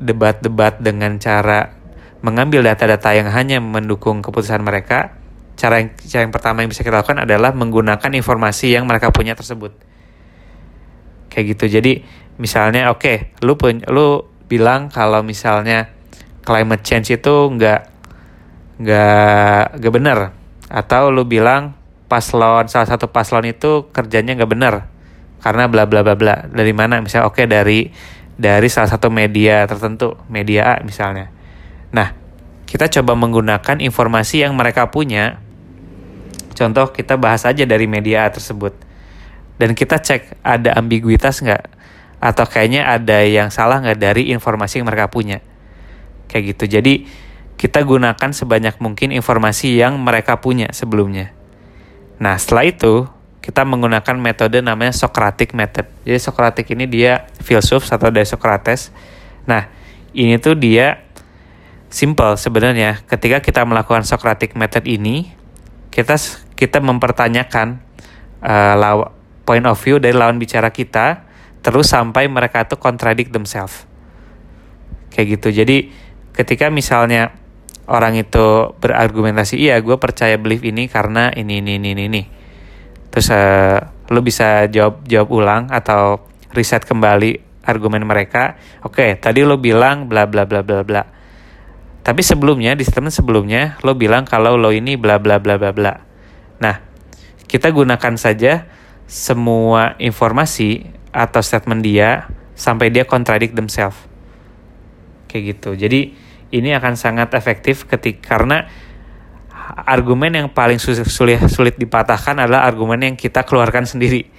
debat-debat 0.00 0.80
dengan 0.80 1.20
cara 1.20 1.76
mengambil 2.24 2.64
data-data 2.64 3.12
yang 3.12 3.28
hanya 3.28 3.60
mendukung 3.60 4.24
keputusan 4.24 4.64
mereka, 4.64 5.12
cara 5.60 5.84
yang 5.84 5.92
cara 6.00 6.24
yang 6.24 6.32
pertama 6.32 6.64
yang 6.64 6.72
bisa 6.72 6.80
kita 6.80 7.04
lakukan 7.04 7.20
adalah 7.28 7.52
menggunakan 7.52 8.16
informasi 8.16 8.72
yang 8.72 8.88
mereka 8.88 9.12
punya 9.12 9.36
tersebut. 9.36 9.76
Kayak 11.28 11.44
gitu. 11.52 11.68
Jadi 11.68 12.00
misalnya 12.40 12.88
oke, 12.88 13.04
okay, 13.04 13.16
lu 13.44 13.60
pun 13.60 13.84
lu 13.92 14.24
bilang 14.48 14.88
kalau 14.88 15.20
misalnya 15.20 15.92
climate 16.48 16.80
change 16.80 17.12
itu 17.12 17.34
nggak 17.52 17.95
nggak 18.80 19.80
nggak 19.80 19.92
bener. 19.92 20.18
Atau 20.66 21.14
lu 21.14 21.24
bilang 21.24 21.78
paslon 22.06 22.70
salah 22.70 22.86
satu 22.86 23.10
paslon 23.10 23.50
itu 23.50 23.88
kerjanya 23.90 24.36
nggak 24.36 24.50
bener. 24.50 24.74
Karena 25.40 25.70
bla 25.70 25.86
bla 25.86 26.02
bla 26.02 26.14
bla. 26.18 26.48
Dari 26.50 26.72
mana? 26.72 27.00
Misalnya 27.00 27.28
oke 27.28 27.42
okay, 27.42 27.46
dari 27.48 27.88
dari 28.36 28.68
salah 28.68 28.90
satu 28.90 29.08
media 29.08 29.64
tertentu. 29.64 30.18
Media 30.28 30.76
A 30.76 30.84
misalnya. 30.84 31.32
Nah 31.94 32.12
kita 32.66 32.90
coba 33.00 33.14
menggunakan 33.14 33.78
informasi 33.80 34.44
yang 34.44 34.52
mereka 34.58 34.90
punya. 34.90 35.38
Contoh 36.56 36.88
kita 36.90 37.20
bahas 37.20 37.44
aja 37.44 37.64
dari 37.68 37.84
media 37.86 38.26
A 38.26 38.32
tersebut. 38.32 38.74
Dan 39.56 39.72
kita 39.72 40.00
cek 40.00 40.44
ada 40.44 40.76
ambiguitas 40.76 41.40
nggak? 41.40 41.64
Atau 42.20 42.44
kayaknya 42.48 42.88
ada 42.88 43.24
yang 43.24 43.48
salah 43.48 43.80
nggak 43.80 44.00
dari 44.00 44.28
informasi 44.32 44.80
yang 44.80 44.88
mereka 44.88 45.08
punya? 45.08 45.40
Kayak 46.28 46.56
gitu. 46.56 46.80
Jadi 46.80 46.94
kita 47.56 47.80
gunakan 47.84 48.30
sebanyak 48.36 48.76
mungkin 48.84 49.16
informasi 49.16 49.80
yang 49.80 49.96
mereka 50.00 50.40
punya 50.44 50.68
sebelumnya. 50.76 51.32
Nah, 52.20 52.36
setelah 52.36 52.68
itu 52.68 53.08
kita 53.40 53.64
menggunakan 53.64 54.16
metode 54.20 54.60
namanya 54.60 54.92
Socratic 54.92 55.56
method. 55.56 55.88
Jadi 56.04 56.18
Socratic 56.20 56.66
ini 56.72 56.84
dia 56.84 57.28
filsuf 57.40 57.88
atau 57.88 58.12
dari 58.12 58.28
Socrates. 58.28 58.92
Nah, 59.48 59.70
ini 60.12 60.36
tuh 60.36 60.58
dia 60.58 61.00
simple 61.88 62.36
sebenarnya. 62.36 63.00
Ketika 63.08 63.40
kita 63.40 63.64
melakukan 63.64 64.04
Socratic 64.04 64.52
method 64.58 64.84
ini, 64.84 65.32
kita 65.88 66.18
kita 66.58 66.82
mempertanyakan 66.84 67.80
uh, 68.44 69.08
point 69.46 69.64
of 69.64 69.78
view 69.80 69.96
dari 70.02 70.12
lawan 70.12 70.36
bicara 70.36 70.74
kita 70.74 71.24
terus 71.64 71.88
sampai 71.90 72.28
mereka 72.28 72.66
tuh 72.66 72.76
contradict 72.76 73.32
themselves. 73.32 73.86
Kayak 75.14 75.40
gitu. 75.40 75.62
Jadi 75.62 75.76
ketika 76.36 76.68
misalnya 76.68 77.45
orang 77.86 78.18
itu 78.18 78.74
berargumentasi 78.82 79.58
iya 79.58 79.78
gue 79.78 79.96
percaya 79.98 80.34
belief 80.38 80.62
ini 80.66 80.90
karena 80.90 81.30
ini 81.34 81.62
ini 81.62 81.78
ini 81.78 81.90
ini 81.94 82.22
terus 83.10 83.32
uh, 83.32 83.80
lo 84.12 84.20
bisa 84.22 84.70
jawab 84.70 85.02
jawab 85.06 85.28
ulang 85.32 85.62
atau 85.72 86.22
riset 86.54 86.86
kembali 86.86 87.46
argumen 87.66 88.06
mereka. 88.06 88.56
Oke 88.86 89.02
okay, 89.02 89.10
tadi 89.18 89.42
lo 89.42 89.58
bilang 89.58 90.06
bla 90.06 90.24
bla 90.30 90.46
bla 90.46 90.62
bla 90.62 90.86
bla. 90.86 91.02
Tapi 92.06 92.22
sebelumnya 92.22 92.78
di 92.78 92.86
statement 92.86 93.10
sebelumnya 93.10 93.82
lo 93.82 93.98
bilang 93.98 94.22
kalau 94.22 94.54
lo 94.54 94.70
ini 94.70 94.94
bla 94.94 95.18
bla 95.18 95.42
bla 95.42 95.58
bla 95.58 95.74
bla. 95.74 95.94
Nah 96.62 96.76
kita 97.50 97.74
gunakan 97.74 98.14
saja 98.14 98.70
semua 99.10 99.98
informasi 99.98 100.86
atau 101.10 101.42
statement 101.42 101.82
dia 101.82 102.30
sampai 102.54 102.94
dia 102.94 103.02
contradict 103.02 103.58
themselves. 103.58 103.98
Kayak 105.26 105.58
gitu. 105.58 105.70
Jadi 105.74 106.14
ini 106.54 106.74
akan 106.74 106.94
sangat 106.94 107.34
efektif 107.34 107.88
ketika 107.90 108.36
karena 108.36 108.66
argumen 109.86 110.30
yang 110.32 110.48
paling 110.50 110.78
sulit, 110.78 111.06
sulit 111.50 111.74
dipatahkan 111.74 112.38
adalah 112.46 112.64
argumen 112.64 113.02
yang 113.02 113.16
kita 113.18 113.42
keluarkan 113.42 113.84
sendiri. 113.84 114.30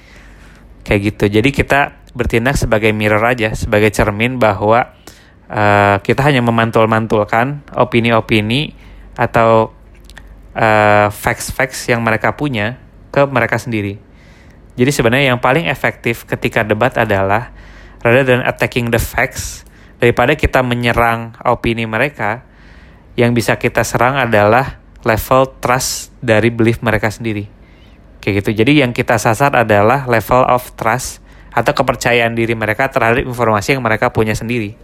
Kayak 0.88 1.00
gitu. 1.14 1.26
Jadi 1.40 1.50
kita 1.52 2.00
bertindak 2.16 2.58
sebagai 2.58 2.90
mirror 2.96 3.22
aja 3.22 3.54
sebagai 3.54 3.92
cermin 3.94 4.40
bahwa 4.40 4.96
uh, 5.52 6.00
kita 6.02 6.26
hanya 6.26 6.42
memantul-mantulkan 6.42 7.62
opini-opini 7.76 8.74
atau 9.14 9.76
uh, 10.56 11.08
facts-facts 11.12 11.92
yang 11.92 12.02
mereka 12.02 12.34
punya 12.34 12.80
ke 13.12 13.28
mereka 13.28 13.60
sendiri. 13.60 14.00
Jadi 14.78 14.92
sebenarnya 14.94 15.36
yang 15.36 15.42
paling 15.42 15.66
efektif 15.70 16.26
ketika 16.26 16.62
debat 16.62 16.94
adalah 16.98 17.52
rather 18.06 18.24
than 18.24 18.42
attacking 18.46 18.94
the 18.94 19.02
facts 19.02 19.67
daripada 19.98 20.38
kita 20.38 20.62
menyerang 20.62 21.34
opini 21.42 21.90
mereka 21.90 22.46
yang 23.18 23.34
bisa 23.34 23.58
kita 23.58 23.82
serang 23.82 24.18
adalah 24.18 24.78
level 25.02 25.58
trust 25.58 26.14
dari 26.22 26.54
belief 26.54 26.86
mereka 26.86 27.10
sendiri. 27.10 27.50
Kayak 28.22 28.46
gitu. 28.46 28.62
Jadi 28.62 28.86
yang 28.86 28.94
kita 28.94 29.18
sasar 29.18 29.54
adalah 29.58 30.06
level 30.06 30.46
of 30.46 30.74
trust 30.78 31.22
atau 31.50 31.74
kepercayaan 31.74 32.38
diri 32.38 32.54
mereka 32.54 32.94
terhadap 32.94 33.26
informasi 33.26 33.78
yang 33.78 33.82
mereka 33.82 34.14
punya 34.14 34.38
sendiri. 34.38 34.78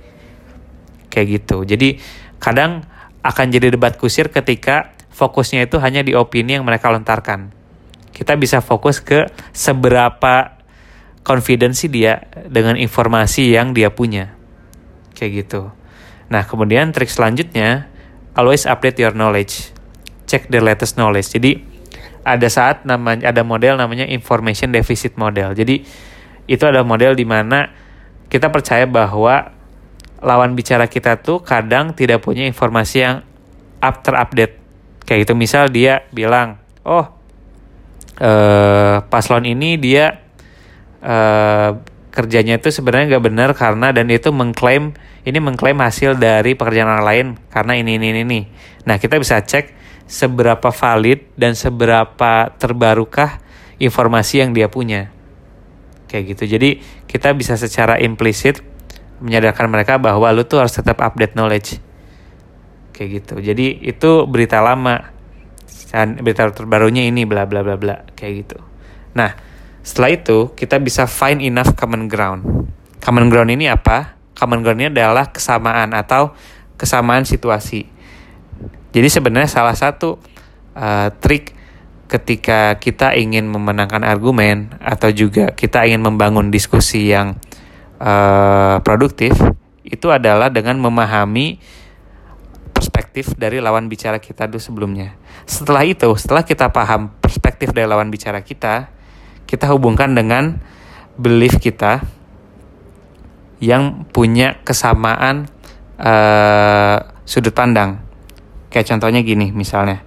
Kayak 1.13 1.28
gitu. 1.41 1.62
Jadi 1.62 2.02
kadang 2.41 2.89
akan 3.21 3.45
jadi 3.54 3.69
debat 3.69 3.93
kusir 4.02 4.34
ketika 4.34 4.97
fokusnya 5.13 5.69
itu 5.69 5.78
hanya 5.78 6.02
di 6.02 6.17
opini 6.17 6.58
yang 6.58 6.65
mereka 6.65 6.89
lontarkan. 6.89 7.54
Kita 8.10 8.34
bisa 8.34 8.65
fokus 8.65 8.97
ke 8.97 9.30
seberapa 9.54 10.58
confidence 11.21 11.86
dia 11.86 12.26
dengan 12.49 12.78
informasi 12.82 13.54
yang 13.54 13.78
dia 13.78 13.93
punya 13.93 14.42
kayak 15.13 15.45
gitu. 15.45 15.69
Nah, 16.34 16.43
kemudian 16.45 16.89
trik 16.89 17.10
selanjutnya, 17.10 17.89
always 18.34 18.65
update 18.65 18.97
your 18.97 19.13
knowledge. 19.13 19.69
Check 20.26 20.49
the 20.49 20.60
latest 20.60 20.97
knowledge. 20.97 21.30
Jadi 21.34 21.62
ada 22.23 22.47
saat 22.47 22.88
namanya 22.88 23.30
ada 23.30 23.43
model 23.43 23.78
namanya 23.78 24.08
information 24.08 24.71
deficit 24.71 25.19
model. 25.19 25.52
Jadi 25.54 25.84
itu 26.47 26.63
ada 26.63 26.82
model 26.84 27.15
di 27.15 27.28
mana 27.28 27.69
kita 28.32 28.49
percaya 28.49 28.88
bahwa 28.88 29.52
lawan 30.23 30.56
bicara 30.56 30.88
kita 30.88 31.19
tuh 31.19 31.43
kadang 31.43 31.91
tidak 31.93 32.23
punya 32.23 32.47
informasi 32.47 33.04
yang 33.04 33.15
up 33.84 34.02
terupdate. 34.02 34.58
Kayak 35.04 35.28
gitu 35.28 35.34
misal 35.36 35.67
dia 35.67 36.08
bilang, 36.15 36.63
"Oh, 36.88 37.12
eh 38.23 39.04
paslon 39.12 39.43
ini 39.43 39.76
dia 39.76 40.23
eh 41.04 41.71
kerjanya 42.13 42.62
itu 42.62 42.69
sebenarnya 42.69 43.17
nggak 43.17 43.26
benar 43.26 43.49
karena 43.58 43.89
dan 43.89 44.06
itu 44.13 44.30
mengklaim 44.30 44.93
ini 45.26 45.41
mengklaim 45.41 45.82
hasil 45.82 46.21
dari 46.21 46.54
pekerjaan 46.54 46.86
orang 46.86 47.06
lain 47.06 47.28
karena 47.49 47.73
ini 47.73 47.97
ini 47.97 48.21
ini. 48.21 48.39
Nah 48.86 49.02
kita 49.02 49.17
bisa 49.17 49.41
cek 49.41 49.73
seberapa 50.06 50.69
valid 50.69 51.34
dan 51.34 51.58
seberapa 51.58 52.54
terbarukah 52.62 53.41
informasi 53.82 54.45
yang 54.45 54.54
dia 54.54 54.69
punya. 54.69 55.10
Kayak 56.06 56.38
gitu. 56.38 56.54
Jadi 56.54 56.69
kita 57.10 57.34
bisa 57.34 57.58
secara 57.58 57.97
implisit 57.97 58.62
menyadarkan 59.17 59.65
mereka 59.71 59.97
bahwa 59.97 60.30
lu 60.30 60.45
tuh 60.45 60.62
harus 60.62 60.76
tetap 60.78 61.02
update 61.02 61.34
knowledge. 61.34 61.82
Kayak 62.93 63.10
gitu. 63.26 63.36
Jadi 63.41 63.89
itu 63.89 64.30
berita 64.30 64.62
lama. 64.62 65.10
Berita 66.21 66.45
terbarunya 66.54 67.10
ini 67.10 67.26
bla 67.26 67.49
bla 67.49 67.65
bla 67.65 67.78
bla 67.78 68.06
kayak 68.13 68.34
gitu. 68.45 68.58
Nah, 69.13 69.52
setelah 69.83 70.15
itu, 70.15 70.55
kita 70.55 70.79
bisa 70.79 71.03
find 71.11 71.43
enough 71.43 71.75
common 71.75 72.07
ground. 72.07 72.71
Common 73.03 73.27
ground 73.27 73.51
ini 73.51 73.67
apa? 73.67 74.15
Common 74.31 74.63
ground 74.63 74.79
ini 74.79 74.87
adalah 74.87 75.27
kesamaan 75.27 75.91
atau 75.91 76.31
kesamaan 76.79 77.27
situasi. 77.27 77.83
Jadi 78.95 79.07
sebenarnya 79.11 79.51
salah 79.51 79.75
satu 79.75 80.23
uh, 80.79 81.11
trik 81.19 81.51
ketika 82.07 82.79
kita 82.79 83.17
ingin 83.17 83.49
memenangkan 83.49 84.05
argumen 84.05 84.71
atau 84.79 85.09
juga 85.09 85.51
kita 85.51 85.83
ingin 85.83 86.05
membangun 86.05 86.53
diskusi 86.53 87.09
yang 87.09 87.41
uh, 87.97 88.77
produktif 88.85 89.33
itu 89.81 90.07
adalah 90.13 90.53
dengan 90.53 90.77
memahami 90.77 91.57
perspektif 92.71 93.33
dari 93.33 93.57
lawan 93.57 93.89
bicara 93.89 94.21
kita 94.21 94.45
dulu 94.45 94.61
sebelumnya. 94.61 95.17
Setelah 95.49 95.83
itu, 95.83 96.07
setelah 96.15 96.45
kita 96.45 96.69
paham 96.69 97.11
perspektif 97.17 97.73
dari 97.73 97.89
lawan 97.89 98.13
bicara 98.13 98.45
kita, 98.45 98.92
kita 99.49 99.69
hubungkan 99.71 100.15
dengan 100.17 100.60
belief 101.17 101.62
kita 101.62 102.03
yang 103.63 104.03
punya 104.12 104.60
kesamaan 104.67 105.47
uh, 106.01 106.97
sudut 107.23 107.56
pandang. 107.56 108.03
Kayak 108.73 108.97
contohnya 108.97 109.21
gini 109.21 109.53
misalnya, 109.53 110.01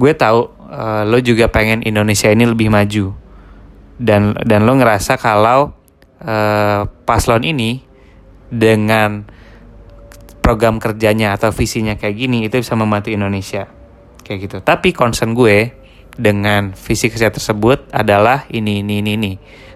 gue 0.00 0.12
tahu 0.16 0.48
uh, 0.72 1.04
lo 1.04 1.20
juga 1.20 1.52
pengen 1.52 1.84
Indonesia 1.84 2.32
ini 2.32 2.48
lebih 2.48 2.72
maju 2.72 3.12
dan 4.00 4.34
dan 4.42 4.64
lo 4.64 4.72
ngerasa 4.74 5.20
kalau 5.20 5.76
uh, 6.24 6.82
paslon 7.04 7.44
ini 7.44 7.84
dengan 8.48 9.28
program 10.42 10.82
kerjanya 10.82 11.38
atau 11.38 11.54
visinya 11.54 11.94
kayak 11.94 12.18
gini 12.18 12.50
itu 12.50 12.58
bisa 12.58 12.74
membantu 12.74 13.14
Indonesia 13.14 13.70
kayak 14.26 14.38
gitu. 14.48 14.56
Tapi 14.64 14.90
concern 14.90 15.36
gue 15.38 15.81
dengan 16.16 16.76
visi 16.76 17.08
kerja 17.08 17.32
tersebut 17.32 17.88
adalah 17.92 18.44
ini 18.52 18.84
ini 18.84 19.00
ini 19.00 19.12
ini. 19.16 19.32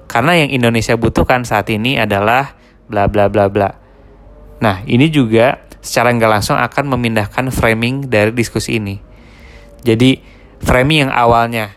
Karena 0.06 0.38
yang 0.38 0.52
Indonesia 0.52 0.94
butuhkan 0.94 1.42
saat 1.42 1.66
ini 1.72 1.98
adalah 1.98 2.54
bla 2.86 3.10
bla 3.10 3.26
bla 3.26 3.50
bla. 3.50 3.70
Nah, 4.62 4.80
ini 4.86 5.10
juga 5.12 5.66
secara 5.82 6.14
nggak 6.14 6.30
langsung 6.30 6.56
akan 6.56 6.84
memindahkan 6.96 7.52
framing 7.52 8.08
dari 8.08 8.32
diskusi 8.32 8.78
ini. 8.78 8.96
Jadi, 9.84 10.18
framing 10.62 11.08
yang 11.08 11.12
awalnya 11.12 11.76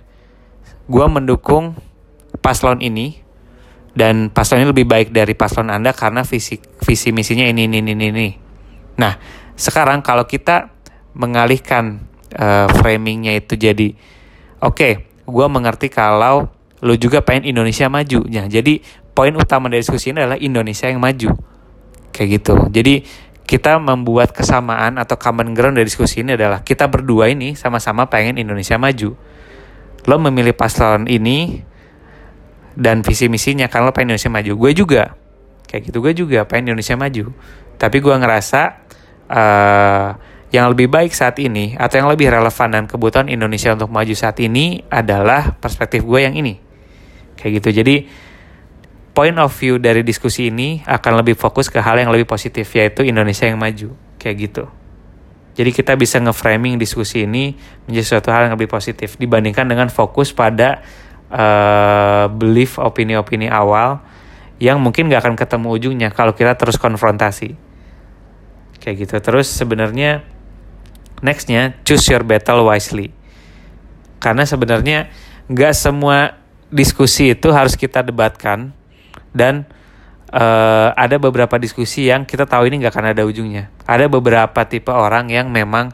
gue 0.89 1.06
mendukung 1.06 1.78
paslon 2.41 2.82
ini 2.82 3.22
dan 3.93 4.34
paslon 4.34 4.63
ini 4.65 4.72
lebih 4.72 4.88
baik 4.89 5.13
dari 5.13 5.38
paslon 5.38 5.69
Anda 5.69 5.93
karena 5.93 6.26
visi 6.26 6.58
visi 6.82 7.13
misinya 7.13 7.45
ini 7.45 7.69
ini 7.69 7.78
ini 7.84 7.93
ini. 7.93 8.30
Nah, 8.98 9.13
sekarang 9.60 10.02
kalau 10.02 10.26
kita 10.26 10.72
mengalihkan 11.13 12.10
uh, 12.34 12.72
framingnya 12.80 13.38
itu 13.38 13.60
jadi 13.60 13.93
oke, 14.63 14.89
gue 15.26 15.48
mengerti 15.50 15.88
kalau 15.91 16.52
lo 16.80 16.93
juga 16.95 17.19
pengen 17.19 17.52
Indonesia 17.52 17.91
maju. 17.91 18.24
Ya, 18.28 18.48
jadi 18.48 18.80
poin 19.12 19.36
utama 19.36 19.67
dari 19.67 19.84
diskusi 19.84 20.15
ini 20.15 20.24
adalah 20.24 20.39
Indonesia 20.39 20.88
yang 20.88 21.04
maju. 21.04 21.36
Kayak 22.15 22.30
gitu. 22.39 22.56
Jadi 22.72 23.04
kita 23.50 23.82
membuat 23.82 24.30
kesamaan 24.32 25.02
atau 25.02 25.17
common 25.17 25.58
ground 25.58 25.76
dari 25.76 25.89
diskusi 25.89 26.22
ini 26.22 26.38
adalah 26.38 26.62
kita 26.62 26.86
berdua 26.86 27.34
ini 27.34 27.58
sama-sama 27.58 28.06
pengen 28.06 28.38
Indonesia 28.38 28.78
maju. 28.78 29.17
Lo 30.06 30.15
memilih 30.22 30.54
paslon 30.54 31.10
ini 31.10 31.65
dan 32.78 33.02
visi 33.04 33.28
misinya 33.28 33.67
karena 33.67 33.89
lo 33.89 33.93
pengen 33.93 34.15
Indonesia 34.15 34.32
maju. 34.32 34.52
Gue 34.56 34.72
juga. 34.78 35.04
Kayak 35.65 35.82
gitu 35.91 35.98
gue 36.02 36.13
juga 36.13 36.39
pengen 36.45 36.74
Indonesia 36.74 36.95
maju. 36.95 37.34
Tapi 37.82 37.98
gue 38.00 38.15
ngerasa 38.15 38.62
uh, 39.30 40.10
yang 40.49 40.73
lebih 40.73 40.89
baik 40.89 41.13
saat 41.13 41.38
ini 41.38 41.77
atau 41.77 42.01
yang 42.01 42.09
lebih 42.09 42.33
relevan 42.33 42.69
dan 42.73 42.83
kebutuhan 42.89 43.29
Indonesia 43.29 43.69
untuk 43.77 43.93
maju 43.93 44.13
saat 44.17 44.41
ini 44.41 44.81
adalah 44.89 45.53
perspektif 45.62 46.01
gue 46.01 46.19
yang 46.25 46.33
ini. 46.33 46.57
Kayak 47.38 47.62
gitu. 47.62 47.69
Jadi 47.81 47.95
point 49.13 49.38
of 49.38 49.53
view 49.53 49.77
dari 49.77 50.01
diskusi 50.01 50.49
ini 50.49 50.81
akan 50.89 51.21
lebih 51.21 51.38
fokus 51.38 51.69
ke 51.69 51.77
hal 51.77 52.01
yang 52.01 52.09
lebih 52.09 52.25
positif 52.25 52.65
yaitu 52.73 53.05
Indonesia 53.05 53.45
yang 53.45 53.62
maju. 53.62 53.93
Kayak 54.17 54.35
gitu. 54.49 54.65
Jadi 55.53 55.69
kita 55.75 55.93
bisa 55.99 56.17
nge-framing 56.23 56.81
diskusi 56.81 57.29
ini 57.29 57.53
menjadi 57.85 58.17
suatu 58.17 58.33
hal 58.33 58.49
yang 58.49 58.55
lebih 58.57 58.71
positif 58.71 59.19
dibandingkan 59.19 59.67
dengan 59.67 59.91
fokus 59.91 60.31
pada 60.31 60.81
uh, 61.29 62.25
belief 62.31 62.79
opini-opini 62.79 63.51
awal 63.51 64.01
yang 64.57 64.79
mungkin 64.79 65.12
gak 65.12 65.23
akan 65.23 65.35
ketemu 65.35 65.67
ujungnya 65.71 66.09
kalau 66.09 66.33
kita 66.33 66.57
terus 66.57 66.79
konfrontasi. 66.81 67.53
Kayak 68.79 68.95
gitu. 69.03 69.15
Terus 69.19 69.51
sebenarnya 69.51 70.38
Nextnya, 71.19 71.75
choose 71.84 72.08
your 72.08 72.23
battle 72.23 72.63
wisely. 72.67 73.12
Karena 74.19 74.43
sebenarnya 74.43 75.12
nggak 75.49 75.73
semua 75.75 76.38
diskusi 76.69 77.34
itu 77.34 77.49
harus 77.49 77.73
kita 77.73 78.05
debatkan 78.05 78.71
dan 79.34 79.65
uh, 80.29 80.93
ada 80.93 81.17
beberapa 81.17 81.58
diskusi 81.58 82.10
yang 82.10 82.23
kita 82.23 82.45
tahu 82.45 82.69
ini 82.69 82.82
nggak 82.82 82.93
akan 82.93 83.08
ada 83.13 83.23
ujungnya. 83.25 83.73
Ada 83.86 84.05
beberapa 84.05 84.62
tipe 84.69 84.93
orang 84.93 85.34
yang 85.34 85.49
memang 85.49 85.91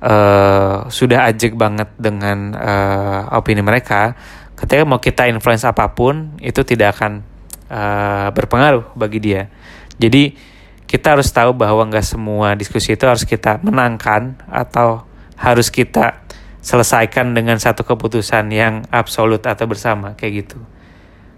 uh, 0.00 0.88
sudah 0.88 1.28
ajek 1.28 1.54
banget 1.54 1.92
dengan 2.00 2.56
uh, 2.56 3.36
opini 3.36 3.60
mereka, 3.60 4.16
ketika 4.56 4.82
mau 4.88 5.00
kita 5.00 5.28
influence 5.28 5.68
apa 5.68 5.92
pun 5.92 6.36
itu 6.40 6.64
tidak 6.64 6.96
akan 6.96 7.20
uh, 7.68 8.28
berpengaruh 8.32 8.96
bagi 8.96 9.20
dia. 9.20 9.52
Jadi 9.96 10.55
kita 10.86 11.18
harus 11.18 11.28
tahu 11.34 11.50
bahwa 11.50 11.82
nggak 11.90 12.06
semua 12.06 12.54
diskusi 12.54 12.94
itu 12.94 13.04
harus 13.06 13.26
kita 13.26 13.58
menangkan 13.62 14.38
atau 14.46 15.02
harus 15.34 15.68
kita 15.68 16.22
selesaikan 16.62 17.34
dengan 17.34 17.58
satu 17.58 17.86
keputusan 17.86 18.50
yang 18.50 18.82
absolut 18.90 19.42
atau 19.46 19.66
bersama 19.70 20.14
kayak 20.18 20.46
gitu. 20.46 20.58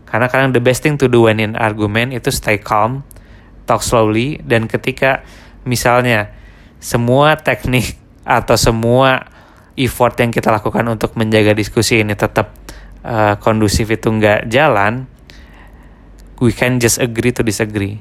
Karena 0.08 0.28
kadang 0.32 0.56
the 0.56 0.60
best 0.60 0.80
thing 0.80 0.96
to 0.96 1.04
do 1.04 1.28
when 1.28 1.36
in 1.36 1.52
argument 1.52 2.16
itu 2.16 2.32
stay 2.32 2.56
calm, 2.56 3.04
talk 3.68 3.84
slowly, 3.84 4.40
dan 4.40 4.64
ketika 4.64 5.20
misalnya 5.68 6.32
semua 6.80 7.36
teknik 7.36 8.00
atau 8.24 8.56
semua 8.56 9.28
effort 9.76 10.16
yang 10.16 10.32
kita 10.32 10.48
lakukan 10.48 10.84
untuk 10.88 11.12
menjaga 11.16 11.52
diskusi 11.52 12.00
ini 12.00 12.16
tetap 12.16 12.56
uh, 13.04 13.36
kondusif 13.36 13.92
itu 13.92 14.08
nggak 14.08 14.48
jalan, 14.48 15.04
we 16.40 16.56
can 16.56 16.80
just 16.80 16.96
agree 16.96 17.36
to 17.36 17.44
disagree. 17.44 18.00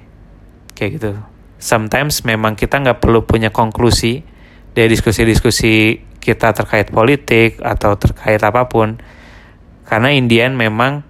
Kayak 0.79 0.91
gitu. 0.95 1.11
Sometimes 1.57 2.21
memang 2.23 2.53
kita 2.53 2.77
nggak 2.77 3.01
perlu 3.01 3.25
punya 3.25 3.49
konklusi 3.49 4.21
dari 4.77 4.87
diskusi-diskusi 4.93 6.05
kita 6.21 6.53
terkait 6.53 6.93
politik 6.93 7.57
atau 7.61 7.97
terkait 7.97 8.41
apa 8.41 8.69
pun. 8.69 9.01
Karena 9.85 10.13
Indian 10.13 10.55
memang 10.55 11.05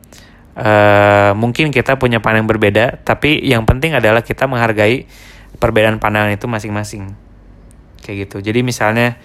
Uh, 0.58 1.38
mungkin 1.38 1.70
kita 1.70 2.02
punya 2.02 2.18
pandang 2.18 2.50
berbeda, 2.50 3.06
tapi 3.06 3.38
yang 3.46 3.70
penting 3.70 3.94
adalah 3.94 4.26
kita 4.26 4.50
menghargai 4.50 5.06
perbedaan 5.62 6.02
pandangan 6.02 6.34
itu 6.34 6.50
masing-masing. 6.50 7.14
Kayak 8.02 8.26
gitu. 8.26 8.42
Jadi 8.42 8.66
misalnya 8.66 9.22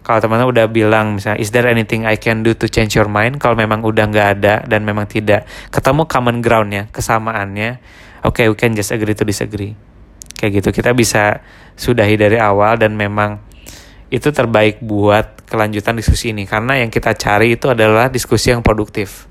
kalau 0.00 0.22
teman-teman 0.22 0.50
udah 0.50 0.66
bilang 0.70 1.18
misalnya 1.18 1.42
is 1.42 1.52
there 1.52 1.68
anything 1.68 2.08
I 2.08 2.16
can 2.16 2.40
do 2.40 2.56
to 2.56 2.66
change 2.72 2.96
your 2.96 3.10
mind 3.10 3.36
kalau 3.36 3.58
memang 3.58 3.84
udah 3.84 4.08
nggak 4.08 4.28
ada 4.40 4.54
dan 4.64 4.80
memang 4.82 5.04
tidak 5.04 5.44
ketemu 5.68 6.08
common 6.08 6.40
groundnya 6.40 6.88
kesamaannya 6.88 7.78
oke 8.24 8.40
okay, 8.40 8.46
we 8.48 8.56
can 8.56 8.72
just 8.72 8.90
agree 8.96 9.12
to 9.12 9.28
disagree 9.28 9.76
kayak 10.40 10.64
gitu. 10.64 10.72
Kita 10.72 10.96
bisa 10.96 11.44
sudahi 11.76 12.16
dari 12.16 12.40
awal 12.40 12.80
dan 12.80 12.96
memang 12.96 13.44
itu 14.08 14.32
terbaik 14.32 14.80
buat 14.80 15.44
kelanjutan 15.44 16.00
diskusi 16.00 16.32
ini. 16.32 16.48
Karena 16.48 16.80
yang 16.80 16.88
kita 16.88 17.12
cari 17.12 17.60
itu 17.60 17.68
adalah 17.68 18.08
diskusi 18.08 18.48
yang 18.48 18.64
produktif. 18.64 19.28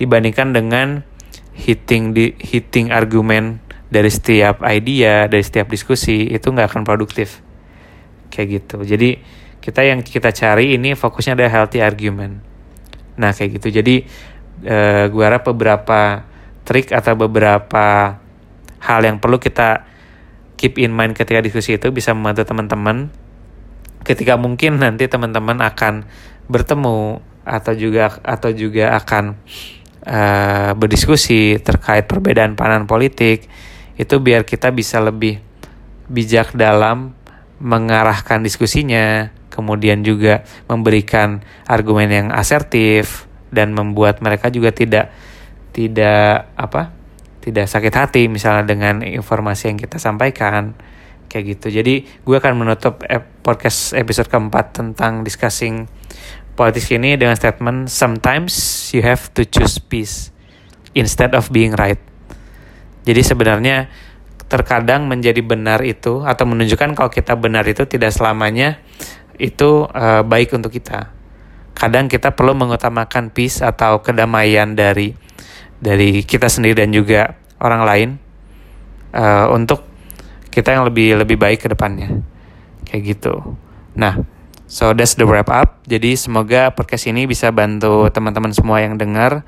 Dibandingkan 0.00 0.56
dengan 0.56 1.04
hitting 1.52 2.16
di 2.16 2.32
hitting 2.40 2.88
argumen 2.88 3.60
dari 3.92 4.08
setiap 4.08 4.64
idea 4.64 5.28
dari 5.28 5.44
setiap 5.44 5.68
diskusi 5.68 6.24
itu 6.32 6.48
nggak 6.48 6.72
akan 6.72 6.82
produktif. 6.88 7.44
Kayak 8.32 8.64
gitu. 8.64 8.80
Jadi 8.80 9.20
kita 9.60 9.84
yang 9.84 10.00
kita 10.00 10.32
cari 10.32 10.72
ini 10.80 10.96
fokusnya 10.96 11.36
adalah 11.36 11.52
healthy 11.52 11.84
argument. 11.84 12.40
Nah 13.20 13.36
kayak 13.36 13.60
gitu. 13.60 13.68
Jadi 13.68 14.08
uh, 14.64 15.04
gue 15.12 15.24
harap 15.26 15.44
beberapa 15.52 16.24
trik 16.64 16.96
atau 16.96 17.12
beberapa 17.18 18.16
hal 18.80 19.00
yang 19.04 19.20
perlu 19.20 19.36
kita 19.36 19.89
keep 20.60 20.76
in 20.76 20.92
mind 20.92 21.16
ketika 21.16 21.40
diskusi 21.40 21.80
itu 21.80 21.88
bisa 21.88 22.12
membantu 22.12 22.44
teman-teman 22.44 23.08
ketika 24.04 24.36
mungkin 24.36 24.76
nanti 24.76 25.08
teman-teman 25.08 25.64
akan 25.64 26.04
bertemu 26.52 27.24
atau 27.48 27.72
juga 27.72 28.20
atau 28.20 28.52
juga 28.52 28.92
akan 29.00 29.40
uh, 30.04 30.76
berdiskusi 30.76 31.56
terkait 31.64 32.04
perbedaan 32.04 32.60
pandangan 32.60 32.84
politik 32.84 33.48
itu 33.96 34.14
biar 34.20 34.44
kita 34.44 34.68
bisa 34.72 35.00
lebih 35.00 35.40
bijak 36.08 36.56
dalam 36.56 37.16
mengarahkan 37.60 38.40
diskusinya, 38.40 39.28
kemudian 39.52 40.00
juga 40.00 40.42
memberikan 40.66 41.44
argumen 41.68 42.08
yang 42.08 42.28
asertif 42.32 43.28
dan 43.52 43.76
membuat 43.76 44.24
mereka 44.24 44.48
juga 44.48 44.72
tidak 44.72 45.12
tidak 45.76 46.48
apa? 46.56 46.96
Tidak 47.40 47.66
sakit 47.66 47.94
hati 47.96 48.22
misalnya 48.28 48.68
dengan 48.68 49.00
informasi 49.00 49.72
yang 49.72 49.78
kita 49.80 49.96
sampaikan 49.96 50.76
kayak 51.30 51.56
gitu. 51.56 51.80
Jadi 51.80 52.04
gue 52.04 52.36
akan 52.36 52.58
menutup 52.58 53.00
podcast 53.40 53.96
episode 53.96 54.28
keempat 54.28 54.76
tentang 54.76 55.24
discussing 55.24 55.88
politik 56.58 56.84
ini 56.92 57.16
dengan 57.16 57.38
statement 57.38 57.88
sometimes 57.88 58.52
you 58.92 59.00
have 59.00 59.32
to 59.32 59.46
choose 59.48 59.80
peace 59.80 60.34
instead 60.92 61.32
of 61.32 61.48
being 61.48 61.72
right. 61.78 62.02
Jadi 63.06 63.24
sebenarnya 63.24 63.88
terkadang 64.50 65.06
menjadi 65.06 65.40
benar 65.40 65.80
itu 65.86 66.26
atau 66.26 66.44
menunjukkan 66.44 66.98
kalau 66.98 67.08
kita 67.08 67.38
benar 67.38 67.62
itu 67.70 67.86
tidak 67.86 68.10
selamanya 68.10 68.82
itu 69.38 69.86
uh, 69.88 70.26
baik 70.26 70.52
untuk 70.52 70.74
kita. 70.74 71.14
Kadang 71.72 72.12
kita 72.12 72.36
perlu 72.36 72.52
mengutamakan 72.52 73.32
peace 73.32 73.64
atau 73.64 74.04
kedamaian 74.04 74.76
dari 74.76 75.16
dari 75.80 76.22
kita 76.22 76.46
sendiri 76.46 76.84
dan 76.84 76.92
juga 76.92 77.40
orang 77.58 77.82
lain 77.82 78.08
uh, 79.16 79.48
untuk 79.50 79.82
kita 80.52 80.76
yang 80.76 80.84
lebih 80.86 81.16
lebih 81.18 81.40
baik 81.40 81.64
ke 81.64 81.68
depannya. 81.72 82.20
Kayak 82.84 83.02
gitu. 83.16 83.56
Nah, 83.96 84.22
So 84.70 84.94
that's 84.94 85.18
the 85.18 85.26
wrap 85.26 85.50
up. 85.50 85.82
Jadi 85.90 86.14
semoga 86.14 86.70
podcast 86.70 87.10
ini 87.10 87.26
bisa 87.26 87.50
bantu 87.50 88.06
teman-teman 88.06 88.54
semua 88.54 88.78
yang 88.78 88.94
dengar 88.94 89.42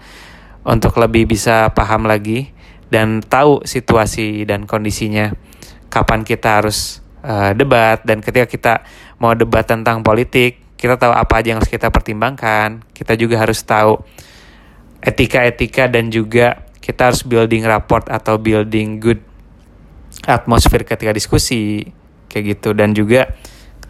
untuk 0.67 0.99
lebih 0.99 1.31
bisa 1.31 1.71
paham 1.71 2.11
lagi 2.11 2.51
dan 2.91 3.23
tahu 3.23 3.63
situasi 3.63 4.43
dan 4.43 4.67
kondisinya 4.67 5.31
kapan 5.95 6.27
kita 6.27 6.59
harus 6.59 7.07
uh, 7.23 7.55
debat 7.55 8.03
dan 8.03 8.19
ketika 8.19 8.51
kita 8.51 8.75
mau 9.23 9.39
debat 9.39 9.63
tentang 9.63 10.03
politik 10.03 10.59
kita 10.75 10.99
tahu 10.99 11.15
apa 11.15 11.39
aja 11.39 11.55
yang 11.55 11.63
harus 11.63 11.71
kita 11.71 11.95
pertimbangkan. 11.95 12.83
Kita 12.91 13.15
juga 13.15 13.39
harus 13.39 13.63
tahu 13.63 14.03
etika-etika 15.03 15.91
dan 15.91 16.09
juga 16.15 16.63
kita 16.79 17.11
harus 17.11 17.23
building 17.27 17.67
rapport 17.67 18.07
atau 18.07 18.39
building 18.39 19.03
good 19.03 19.23
atmosphere 20.27 20.87
ketika 20.87 21.11
diskusi 21.11 21.91
kayak 22.31 22.59
gitu 22.59 22.73
dan 22.73 22.95
juga 22.95 23.35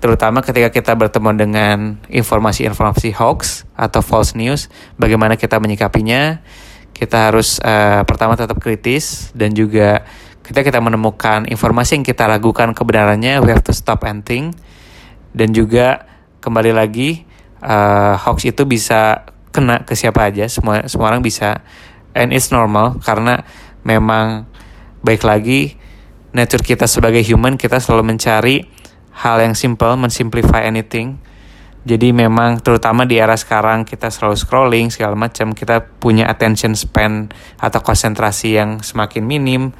terutama 0.03 0.43
ketika 0.43 0.75
kita 0.75 0.93
bertemu 0.99 1.31
dengan 1.39 1.79
informasi-informasi 2.11 3.15
hoax 3.15 3.63
atau 3.79 4.03
false 4.03 4.35
news, 4.35 4.67
bagaimana 4.99 5.39
kita 5.39 5.63
menyikapinya. 5.63 6.43
Kita 6.93 7.31
harus 7.31 7.63
uh, 7.63 8.03
pertama 8.05 8.35
tetap 8.35 8.59
kritis 8.59 9.31
dan 9.33 9.55
juga 9.55 10.03
ketika 10.43 10.75
kita 10.75 10.79
menemukan 10.83 11.47
informasi 11.47 11.99
yang 11.99 12.05
kita 12.05 12.27
ragukan 12.27 12.75
kebenarannya, 12.75 13.41
we 13.43 13.49
have 13.49 13.63
to 13.63 13.71
stop 13.71 14.03
and 14.03 14.27
think. 14.27 14.59
Dan 15.33 15.55
juga 15.57 16.05
kembali 16.43 16.75
lagi 16.75 17.25
uh, 17.63 18.19
hoax 18.19 18.45
itu 18.51 18.67
bisa 18.67 19.32
kena 19.53 19.85
ke 19.85 19.95
siapa 19.95 20.27
aja, 20.33 20.49
semua 20.49 20.89
semua 20.89 21.13
orang 21.13 21.23
bisa. 21.23 21.61
And 22.13 22.33
it's 22.33 22.53
normal 22.53 23.01
karena 23.01 23.45
memang 23.85 24.45
baik 25.01 25.25
lagi 25.25 25.81
nature 26.33 26.65
kita 26.65 26.89
sebagai 26.89 27.21
human 27.25 27.61
kita 27.61 27.81
selalu 27.81 28.17
mencari 28.17 28.65
hal 29.13 29.41
yang 29.45 29.53
simple, 29.53 29.95
mensimplify 30.01 30.65
anything. 30.65 31.21
Jadi 31.83 32.15
memang 32.15 32.63
terutama 32.63 33.03
di 33.03 33.19
era 33.19 33.35
sekarang 33.35 33.83
kita 33.83 34.09
selalu 34.09 34.39
scrolling 34.39 34.89
segala 34.89 35.19
macam, 35.19 35.51
kita 35.51 35.83
punya 35.99 36.31
attention 36.31 36.79
span 36.79 37.29
atau 37.59 37.83
konsentrasi 37.83 38.55
yang 38.55 38.81
semakin 38.81 39.27
minim, 39.27 39.75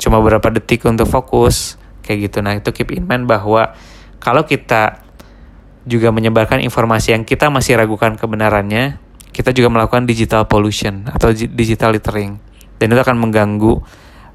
cuma 0.00 0.18
beberapa 0.24 0.48
detik 0.48 0.88
untuk 0.88 1.04
fokus 1.04 1.76
kayak 2.00 2.32
gitu. 2.32 2.38
Nah 2.40 2.56
itu 2.56 2.72
keep 2.72 2.96
in 2.96 3.04
mind 3.04 3.28
bahwa 3.28 3.76
kalau 4.24 4.48
kita 4.48 5.04
juga 5.84 6.08
menyebarkan 6.08 6.64
informasi 6.64 7.12
yang 7.12 7.28
kita 7.28 7.52
masih 7.52 7.76
ragukan 7.76 8.16
kebenarannya, 8.16 8.96
kita 9.34 9.50
juga 9.50 9.66
melakukan 9.66 10.06
digital 10.06 10.46
pollution 10.46 11.10
atau 11.10 11.34
digital 11.34 11.90
littering, 11.90 12.38
dan 12.78 12.86
itu 12.94 13.00
akan 13.02 13.18
mengganggu 13.18 13.82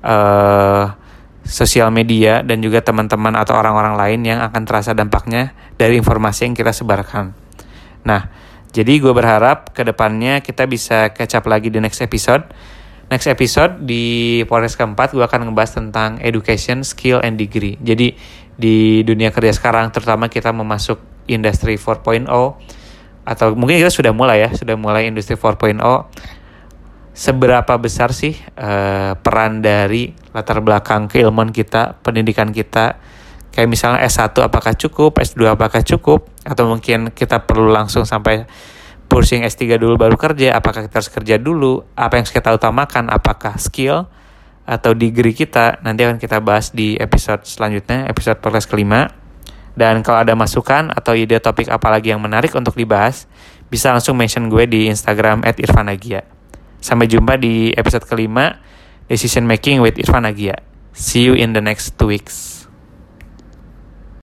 uh, 0.03 0.85
sosial 1.47 1.88
media 1.89 2.43
dan 2.43 2.59
juga 2.59 2.83
teman-teman 2.83 3.33
atau 3.39 3.55
orang-orang 3.55 3.95
lain 3.95 4.19
yang 4.27 4.39
akan 4.43 4.67
terasa 4.67 4.91
dampaknya 4.91 5.55
dari 5.79 5.95
informasi 5.95 6.51
yang 6.51 6.53
kita 6.53 6.75
sebarkan. 6.75 7.31
Nah, 8.03 8.27
jadi 8.69 8.99
gue 9.01 9.13
berharap 9.15 9.71
ke 9.71 9.81
depannya 9.88 10.43
kita 10.43 10.67
bisa 10.67 11.09
up 11.09 11.45
lagi 11.47 11.71
di 11.71 11.79
next 11.79 12.03
episode. 12.03 12.45
Next 13.09 13.25
episode 13.25 13.81
di 13.89 14.45
podcast 14.45 14.77
keempat 14.77 15.17
gue 15.17 15.25
akan 15.25 15.49
ngebahas 15.49 15.81
tentang 15.81 16.21
education, 16.21 16.85
skill, 16.85 17.17
and 17.25 17.41
degree. 17.41 17.73
Jadi 17.81 18.13
di 18.53 19.01
dunia 19.01 19.33
kerja 19.33 19.55
sekarang 19.55 19.89
terutama 19.89 20.29
kita 20.29 20.53
memasuk 20.53 21.01
industri 21.25 21.79
4.0 21.79 22.29
atau 23.30 23.54
mungkin 23.54 23.78
kita 23.78 23.94
sudah 23.94 24.10
mulai 24.10 24.42
ya, 24.42 24.50
sudah 24.58 24.74
mulai 24.74 25.06
industri 25.06 25.38
4.0 25.38 25.78
seberapa 27.20 27.76
besar 27.76 28.15
sih 28.15 28.32
uh, 28.56 29.12
peran 29.20 29.60
dari 29.60 30.15
latar 30.32 30.63
belakang 30.63 31.12
keilmuan 31.12 31.52
kita, 31.52 32.00
pendidikan 32.00 32.56
kita, 32.56 32.96
kayak 33.52 33.68
misalnya 33.68 34.08
S1 34.08 34.32
apakah 34.39 34.72
cukup, 34.80 35.20
S2 35.20 35.52
apakah 35.52 35.84
cukup, 35.84 36.32
atau 36.48 36.63
mungkin 36.72 37.12
kita 37.12 37.44
perlu 37.44 37.76
langsung 37.76 38.08
sampai 38.08 38.48
pushing 39.12 39.44
S3 39.44 39.76
dulu 39.76 40.00
baru 40.00 40.15
kerja, 40.15 40.56
apakah 40.56 40.88
kita 40.88 41.04
harus 41.04 41.12
kerja 41.12 41.36
dulu, 41.36 41.84
apa 42.00 42.24
yang 42.24 42.26
kita 42.30 42.56
utamakan, 42.56 43.12
apakah 43.12 43.60
skill 43.60 44.08
atau 44.63 44.96
degree 44.96 45.36
kita, 45.36 45.84
nanti 45.84 46.08
akan 46.08 46.24
kita 46.24 46.39
bahas 46.39 46.72
di 46.72 46.96
episode 46.96 47.44
selanjutnya, 47.44 48.08
episode 48.08 48.39
podcast 48.39 48.72
kelima. 48.72 49.12
Dan 49.80 50.04
kalau 50.04 50.28
ada 50.28 50.36
masukan 50.36 50.92
atau 50.92 51.15
ide 51.15 51.39
topik 51.39 51.72
apa 51.72 51.88
lagi 51.88 52.12
yang 52.12 52.20
menarik 52.20 52.52
untuk 52.52 52.76
dibahas, 52.76 53.32
bisa 53.72 53.96
langsung 53.96 54.20
mention 54.20 54.52
gue 54.52 54.68
di 54.68 54.92
Instagram 54.92 55.48
at 55.48 55.56
Irfan 55.56 55.88
Agia. 55.88 56.28
Sampai 56.84 57.08
jumpa 57.08 57.39
di 57.39 57.72
episode 57.72 58.04
kelima, 58.04 58.60
Decision 59.08 59.48
Making 59.48 59.80
with 59.80 59.96
Irfan 59.96 60.28
Agia. 60.28 60.60
See 60.92 61.24
you 61.24 61.32
in 61.32 61.56
the 61.56 61.63
next 61.63 61.96
two 61.96 62.12
weeks. 62.12 62.59